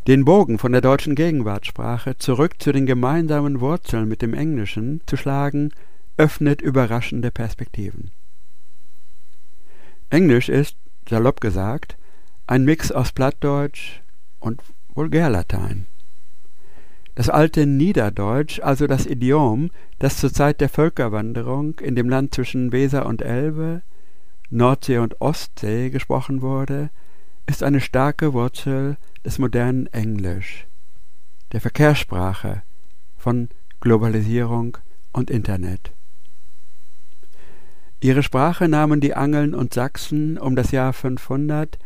den 0.07 0.25
Bogen 0.25 0.57
von 0.57 0.71
der 0.71 0.81
deutschen 0.81 1.13
Gegenwartssprache 1.13 2.17
zurück 2.17 2.55
zu 2.61 2.71
den 2.71 2.87
gemeinsamen 2.87 3.61
Wurzeln 3.61 4.09
mit 4.09 4.23
dem 4.23 4.33
Englischen 4.33 5.01
zu 5.05 5.15
schlagen, 5.15 5.71
öffnet 6.17 6.61
überraschende 6.61 7.29
Perspektiven. 7.29 8.11
Englisch 10.09 10.49
ist, 10.49 10.75
salopp 11.07 11.39
gesagt, 11.39 11.97
ein 12.47 12.65
Mix 12.65 12.91
aus 12.91 13.11
Plattdeutsch 13.11 14.01
und 14.39 14.59
Vulgärlatein. 14.95 15.85
Das 17.15 17.29
alte 17.29 17.67
Niederdeutsch, 17.67 18.59
also 18.61 18.87
das 18.87 19.05
Idiom, 19.05 19.69
das 19.99 20.17
zur 20.17 20.33
Zeit 20.33 20.61
der 20.61 20.69
Völkerwanderung 20.69 21.79
in 21.79 21.95
dem 21.95 22.09
Land 22.09 22.33
zwischen 22.33 22.71
Weser 22.71 23.05
und 23.05 23.21
Elbe, 23.21 23.83
Nordsee 24.49 24.97
und 24.97 25.21
Ostsee 25.21 25.89
gesprochen 25.89 26.41
wurde, 26.41 26.89
ist 27.45 27.61
eine 27.61 27.81
starke 27.81 28.33
Wurzel 28.33 28.97
des 29.25 29.37
modernen 29.37 29.87
Englisch, 29.87 30.65
der 31.51 31.61
Verkehrssprache 31.61 32.63
von 33.17 33.49
Globalisierung 33.79 34.77
und 35.11 35.29
Internet. 35.29 35.91
Ihre 38.01 38.23
Sprache 38.23 38.67
nahmen 38.67 39.01
die 39.01 39.13
Angeln 39.13 39.53
und 39.53 39.73
Sachsen 39.73 40.37
um 40.37 40.55
das 40.55 40.71
Jahr 40.71 40.93
500 40.93 41.77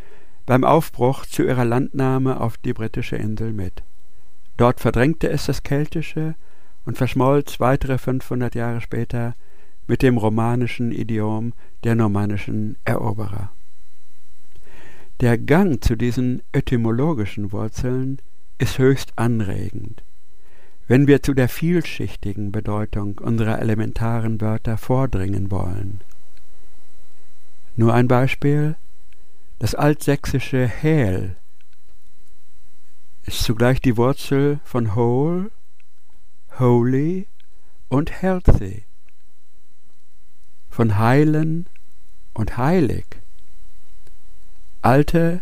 beim 0.46 0.64
Aufbruch 0.64 1.26
zu 1.26 1.44
ihrer 1.44 1.66
Landnahme 1.66 2.40
auf 2.40 2.58
die 2.58 2.74
britische 2.74 3.18
Insel 3.18 3.54
mit. 3.54 3.84
Dort 4.58 4.80
verdrängte 4.80 5.30
es 5.30 5.46
das 5.46 5.64
Keltische 5.64 6.36
und 6.86 6.98
verschmolz 6.98 7.60
weitere 7.60 7.98
500 7.98 8.56
Jahre 8.56 8.82
später 8.82 9.36
mit 9.88 10.02
dem 10.02 10.18
romanischen 10.18 10.92
Idiom 10.92 11.54
der 11.84 11.96
normannischen 11.96 12.76
Eroberer. 12.84 13.52
Der 15.22 15.38
Gang 15.38 15.84
zu 15.84 15.96
diesen 15.96 16.42
etymologischen 16.52 17.52
Wurzeln 17.52 18.20
ist 18.58 18.80
höchst 18.80 19.14
anregend, 19.16 20.04
wenn 20.88 21.08
wir 21.08 21.24
zu 21.24 21.34
der 21.34 21.50
vielschichtigen 21.50 22.52
Bedeutung 22.52 23.20
unserer 23.20 23.60
elementaren 23.60 24.42
Wörter 24.42 24.78
vordringen 24.78 25.52
wollen. 25.52 26.02
Nur 27.76 27.94
ein 27.94 28.08
Beispiel. 28.08 28.76
Das 29.60 29.74
altsächsische 29.74 30.68
Häl 30.68 31.36
ist 33.28 33.44
zugleich 33.44 33.82
die 33.82 33.98
Wurzel 33.98 34.60
von 34.64 34.96
whole, 34.96 35.52
holy 36.58 37.28
und 37.90 38.22
healthy, 38.22 38.84
von 40.70 40.98
heilen 40.98 41.68
und 42.34 42.58
heilig. 42.58 43.06
Alte, 44.82 45.42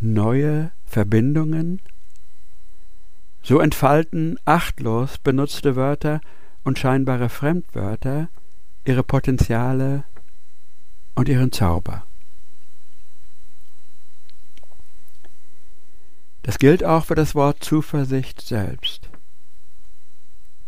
neue 0.00 0.70
Verbindungen, 0.86 1.80
so 3.42 3.58
entfalten 3.58 4.38
achtlos 4.44 5.18
benutzte 5.18 5.74
Wörter 5.74 6.20
und 6.62 6.78
scheinbare 6.78 7.28
Fremdwörter 7.28 8.28
ihre 8.84 9.02
Potenziale 9.02 10.04
und 11.16 11.28
ihren 11.28 11.50
Zauber. 11.50 12.06
Das 16.44 16.58
gilt 16.58 16.84
auch 16.84 17.06
für 17.06 17.14
das 17.14 17.34
Wort 17.34 17.64
Zuversicht 17.64 18.42
selbst. 18.42 19.08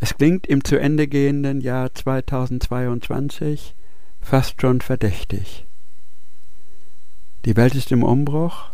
Es 0.00 0.16
klingt 0.16 0.46
im 0.46 0.64
zu 0.64 0.80
Ende 0.80 1.06
gehenden 1.06 1.60
Jahr 1.60 1.94
2022 1.94 3.74
fast 4.22 4.60
schon 4.60 4.80
verdächtig. 4.80 5.66
Die 7.44 7.56
Welt 7.56 7.74
ist 7.74 7.92
im 7.92 8.02
Umbruch, 8.02 8.70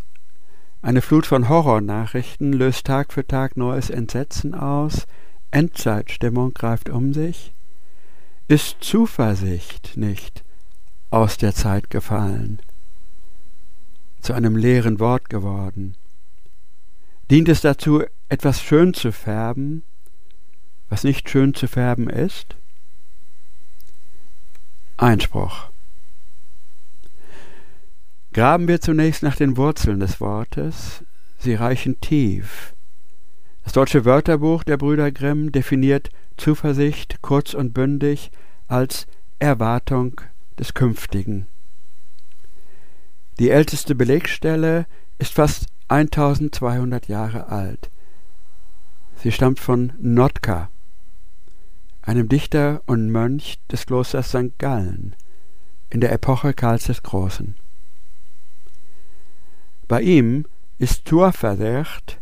eine 0.81 1.03
Flut 1.03 1.27
von 1.27 1.49
Horrornachrichten 1.49 2.53
löst 2.53 2.87
Tag 2.87 3.13
für 3.13 3.27
Tag 3.27 3.57
neues 3.57 3.91
Entsetzen 3.91 4.55
aus, 4.55 5.09
Endzeitstimmung 5.51 6.55
greift 6.55 6.89
um 6.89 7.13
sich. 7.13 7.53
Ist 8.47 8.77
Zuversicht 8.81 9.97
nicht 9.97 10.45
aus 11.11 11.37
der 11.37 11.53
Zeit 11.53 11.91
gefallen, 11.91 12.61
zu 14.21 14.35
einem 14.35 14.57
leeren 14.57 15.01
Wort 15.01 15.29
geworden? 15.29 15.97
Dient 17.31 17.49
es 17.49 17.61
dazu, 17.61 18.03
etwas 18.29 18.63
schön 18.63 18.95
zu 18.95 19.13
färben, 19.13 19.83
was 20.89 21.05
nicht 21.05 21.31
schön 21.31 21.55
zu 21.55 21.69
färben 21.69 22.11
ist? 22.11 22.57
Einspruch. 24.97 25.71
Graben 28.33 28.69
wir 28.69 28.81
zunächst 28.81 29.23
nach 29.23 29.37
den 29.37 29.57
Wurzeln 29.57 30.01
des 30.01 30.21
Wortes, 30.21 31.03
sie 31.39 31.55
reichen 31.55 32.01
tief. 32.01 32.73
Das 33.65 33.75
deutsche 33.75 34.05
Wörterbuch 34.05 34.65
der 34.65 34.77
Brüder 34.77 35.11
Grimm 35.11 35.53
definiert 35.53 36.11
Zuversicht 36.37 37.21
kurz 37.23 37.55
und 37.55 37.75
bündig 37.75 38.31
als 38.69 39.07
Erwartung 39.39 40.21
des 40.59 40.75
Künftigen. 40.75 41.47
Die 43.39 43.51
älteste 43.51 43.95
Belegstelle 43.95 44.87
ist 45.19 45.35
fast 45.35 45.67
1200 45.93 47.09
Jahre 47.09 47.49
alt. 47.49 47.91
Sie 49.17 49.31
stammt 49.31 49.61
von 49.61 49.93
Notka, 49.99 50.71
einem 52.01 52.31
Dichter 52.31 52.81
und 52.87 53.11
Mönch 53.11 53.59
des 53.71 53.85
Klosters 53.85 54.31
St. 54.31 54.59
Gallen 54.59 55.15
in 55.91 56.01
der 56.01 56.11
Epoche 56.11 56.55
Karls 56.55 56.85
des 56.85 57.03
Großen. 57.03 57.57
Bei 59.87 60.01
ihm 60.01 60.47
ist 60.79 61.05
Turverdacht 61.05 62.19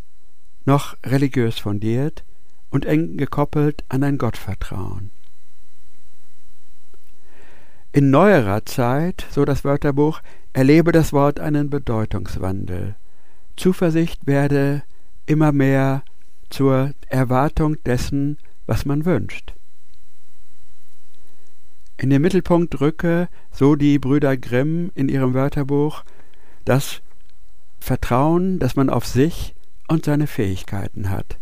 noch 0.64 0.96
religiös 1.06 1.60
fundiert 1.60 2.24
und 2.70 2.84
eng 2.84 3.16
gekoppelt 3.16 3.84
an 3.88 4.02
ein 4.02 4.18
Gottvertrauen. 4.18 5.12
In 7.92 8.10
neuerer 8.10 8.66
Zeit, 8.66 9.26
so 9.30 9.44
das 9.44 9.62
Wörterbuch, 9.62 10.20
erlebe 10.52 10.90
das 10.90 11.12
Wort 11.12 11.38
einen 11.38 11.70
Bedeutungswandel. 11.70 12.96
Zuversicht 13.60 14.26
werde 14.26 14.82
immer 15.26 15.52
mehr 15.52 16.02
zur 16.48 16.92
Erwartung 17.08 17.76
dessen, 17.84 18.38
was 18.66 18.86
man 18.86 19.04
wünscht. 19.04 19.52
In 21.98 22.08
den 22.08 22.22
Mittelpunkt 22.22 22.80
rücke, 22.80 23.28
so 23.52 23.76
die 23.76 23.98
Brüder 23.98 24.38
Grimm 24.38 24.90
in 24.94 25.10
ihrem 25.10 25.34
Wörterbuch, 25.34 26.04
das 26.64 27.02
Vertrauen, 27.80 28.58
das 28.58 28.76
man 28.76 28.88
auf 28.88 29.06
sich 29.06 29.54
und 29.88 30.06
seine 30.06 30.26
Fähigkeiten 30.26 31.10
hat. 31.10 31.36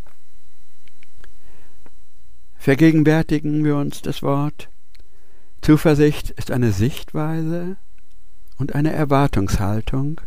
Vergegenwärtigen 2.57 3.65
wir 3.65 3.77
uns 3.77 4.03
das 4.03 4.23
Wort 4.23 4.69
Zuversicht 5.61 6.31
ist 6.31 6.51
eine 6.51 6.73
Sichtweise 6.73 7.77
und 8.57 8.75
eine 8.75 8.93
Erwartungshaltung, 8.93 10.21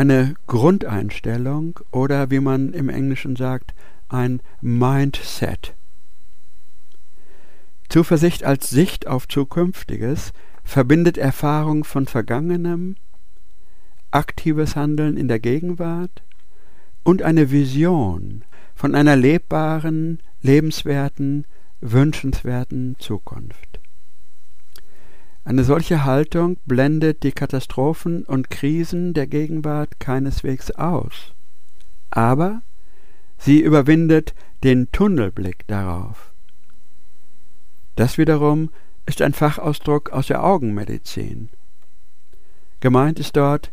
eine 0.00 0.32
Grundeinstellung 0.46 1.78
oder 1.92 2.30
wie 2.30 2.40
man 2.40 2.72
im 2.72 2.88
Englischen 2.88 3.36
sagt, 3.36 3.74
ein 4.08 4.40
Mindset. 4.62 5.74
Zuversicht 7.90 8.42
als 8.42 8.70
Sicht 8.70 9.06
auf 9.06 9.28
Zukünftiges 9.28 10.32
verbindet 10.64 11.18
Erfahrung 11.18 11.84
von 11.84 12.06
Vergangenem, 12.06 12.96
aktives 14.10 14.74
Handeln 14.74 15.18
in 15.18 15.28
der 15.28 15.38
Gegenwart 15.38 16.22
und 17.04 17.20
eine 17.20 17.50
Vision 17.50 18.42
von 18.74 18.94
einer 18.94 19.16
lebbaren, 19.16 20.22
lebenswerten, 20.40 21.44
wünschenswerten 21.82 22.96
Zukunft. 23.00 23.80
Eine 25.44 25.64
solche 25.64 26.04
Haltung 26.04 26.58
blendet 26.66 27.22
die 27.22 27.32
Katastrophen 27.32 28.24
und 28.24 28.50
Krisen 28.50 29.14
der 29.14 29.26
Gegenwart 29.26 29.98
keineswegs 29.98 30.70
aus, 30.72 31.32
aber 32.10 32.62
sie 33.38 33.60
überwindet 33.60 34.34
den 34.62 34.92
Tunnelblick 34.92 35.66
darauf. 35.66 36.30
Das 37.96 38.18
wiederum 38.18 38.70
ist 39.06 39.22
ein 39.22 39.32
Fachausdruck 39.32 40.10
aus 40.10 40.26
der 40.26 40.44
Augenmedizin. 40.44 41.48
Gemeint 42.80 43.18
ist 43.18 43.36
dort 43.36 43.72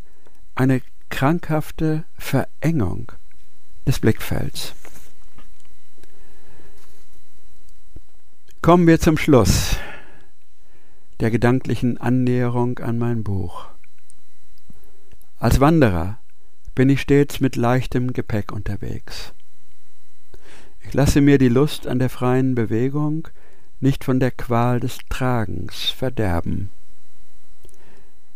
eine 0.54 0.80
krankhafte 1.10 2.04
Verengung 2.16 3.12
des 3.86 4.00
Blickfelds. 4.00 4.74
Kommen 8.62 8.86
wir 8.86 8.98
zum 8.98 9.16
Schluss 9.16 9.76
der 11.20 11.30
gedanklichen 11.30 11.98
Annäherung 11.98 12.78
an 12.78 12.98
mein 12.98 13.24
Buch. 13.24 13.66
Als 15.38 15.60
Wanderer 15.60 16.18
bin 16.74 16.88
ich 16.88 17.00
stets 17.00 17.40
mit 17.40 17.56
leichtem 17.56 18.12
Gepäck 18.12 18.52
unterwegs. 18.52 19.32
Ich 20.80 20.94
lasse 20.94 21.20
mir 21.20 21.38
die 21.38 21.48
Lust 21.48 21.86
an 21.86 21.98
der 21.98 22.08
freien 22.08 22.54
Bewegung 22.54 23.28
nicht 23.80 24.04
von 24.04 24.20
der 24.20 24.30
Qual 24.30 24.80
des 24.80 24.98
Tragens 25.08 25.90
verderben. 25.90 26.70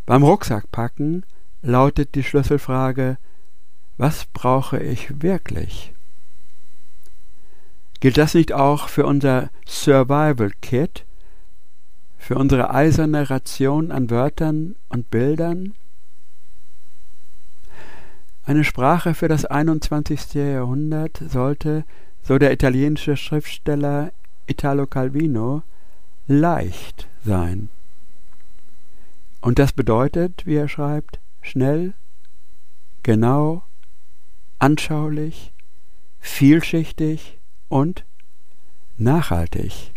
Beim 0.07 0.23
Rucksackpacken 0.23 1.25
lautet 1.63 2.15
die 2.15 2.25
Schlüsselfrage, 2.25 3.17
was 3.97 4.27
brauche 4.27 4.81
ich 4.81 5.23
wirklich? 5.23 5.93
Gilt 8.01 8.19
das 8.19 8.35
nicht 8.35 8.53
auch 8.53 8.89
für 8.89 9.07
unser 9.07 9.51
Survival 9.67 10.51
Kit, 10.61 11.05
für 12.23 12.37
unsere 12.37 12.73
eiserne 12.73 13.29
Ration 13.29 13.91
an 13.91 14.09
Wörtern 14.09 14.77
und 14.89 15.11
Bildern? 15.11 15.75
Eine 18.45 18.63
Sprache 18.63 19.15
für 19.15 19.27
das 19.27 19.45
21. 19.45 20.35
Jahrhundert 20.35 21.21
sollte, 21.29 21.85
so 22.23 22.39
der 22.39 22.53
italienische 22.53 23.17
Schriftsteller 23.17 24.13
Italo 24.47 24.87
Calvino, 24.87 25.63
leicht 26.29 27.09
sein. 27.25 27.71
Und 29.41 29.59
das 29.59 29.73
bedeutet, 29.73 30.47
wie 30.47 30.55
er 30.55 30.69
schreibt, 30.69 31.19
schnell, 31.41 31.93
genau, 33.03 33.65
anschaulich, 34.61 35.53
vielschichtig 36.21 37.39
und 37.69 38.05
nachhaltig 38.97 39.93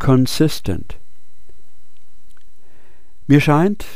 consistent. 0.00 0.96
Mir 3.28 3.40
scheint, 3.40 3.86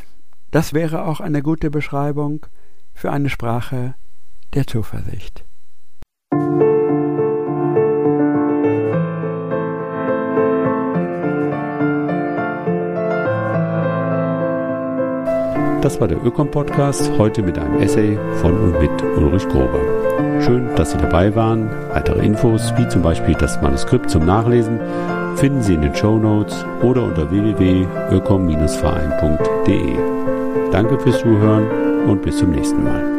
das 0.53 0.73
wäre 0.73 1.07
auch 1.07 1.19
eine 1.19 1.43
gute 1.43 1.71
Beschreibung 1.71 2.47
für 2.95 3.11
eine 3.11 3.29
Sprache 3.29 3.95
der 4.53 4.69
Zuversicht. 4.69 5.43
Das 15.85 16.01
war 16.01 16.09
der 16.09 16.25
Ökom-Podcast, 16.25 17.13
heute 17.19 17.43
mit 17.43 17.59
einem 17.59 17.83
Essay 17.83 18.19
von 18.41 18.59
und 18.59 18.81
mit 18.81 18.91
Ulrich 19.19 19.47
Grober. 19.49 19.81
Schön, 20.41 20.75
dass 20.77 20.93
Sie 20.93 20.97
dabei 20.97 21.37
waren. 21.37 21.69
Weitere 21.93 22.25
Infos, 22.25 22.73
wie 22.79 22.89
zum 22.89 23.03
Beispiel 23.03 23.35
das 23.35 23.61
Manuskript 23.61 24.09
zum 24.09 24.25
Nachlesen, 24.25 24.81
finden 25.37 25.61
Sie 25.61 25.75
in 25.75 25.83
den 25.83 25.95
Show 25.95 26.17
Notes 26.17 26.65
oder 26.81 27.03
unter 27.03 27.31
www.ökom-verein.de. 27.31 29.99
Danke 30.73 30.99
fürs 30.99 31.19
Zuhören 31.19 31.67
und 32.09 32.23
bis 32.23 32.39
zum 32.39 32.53
nächsten 32.53 32.83
Mal. 32.83 33.14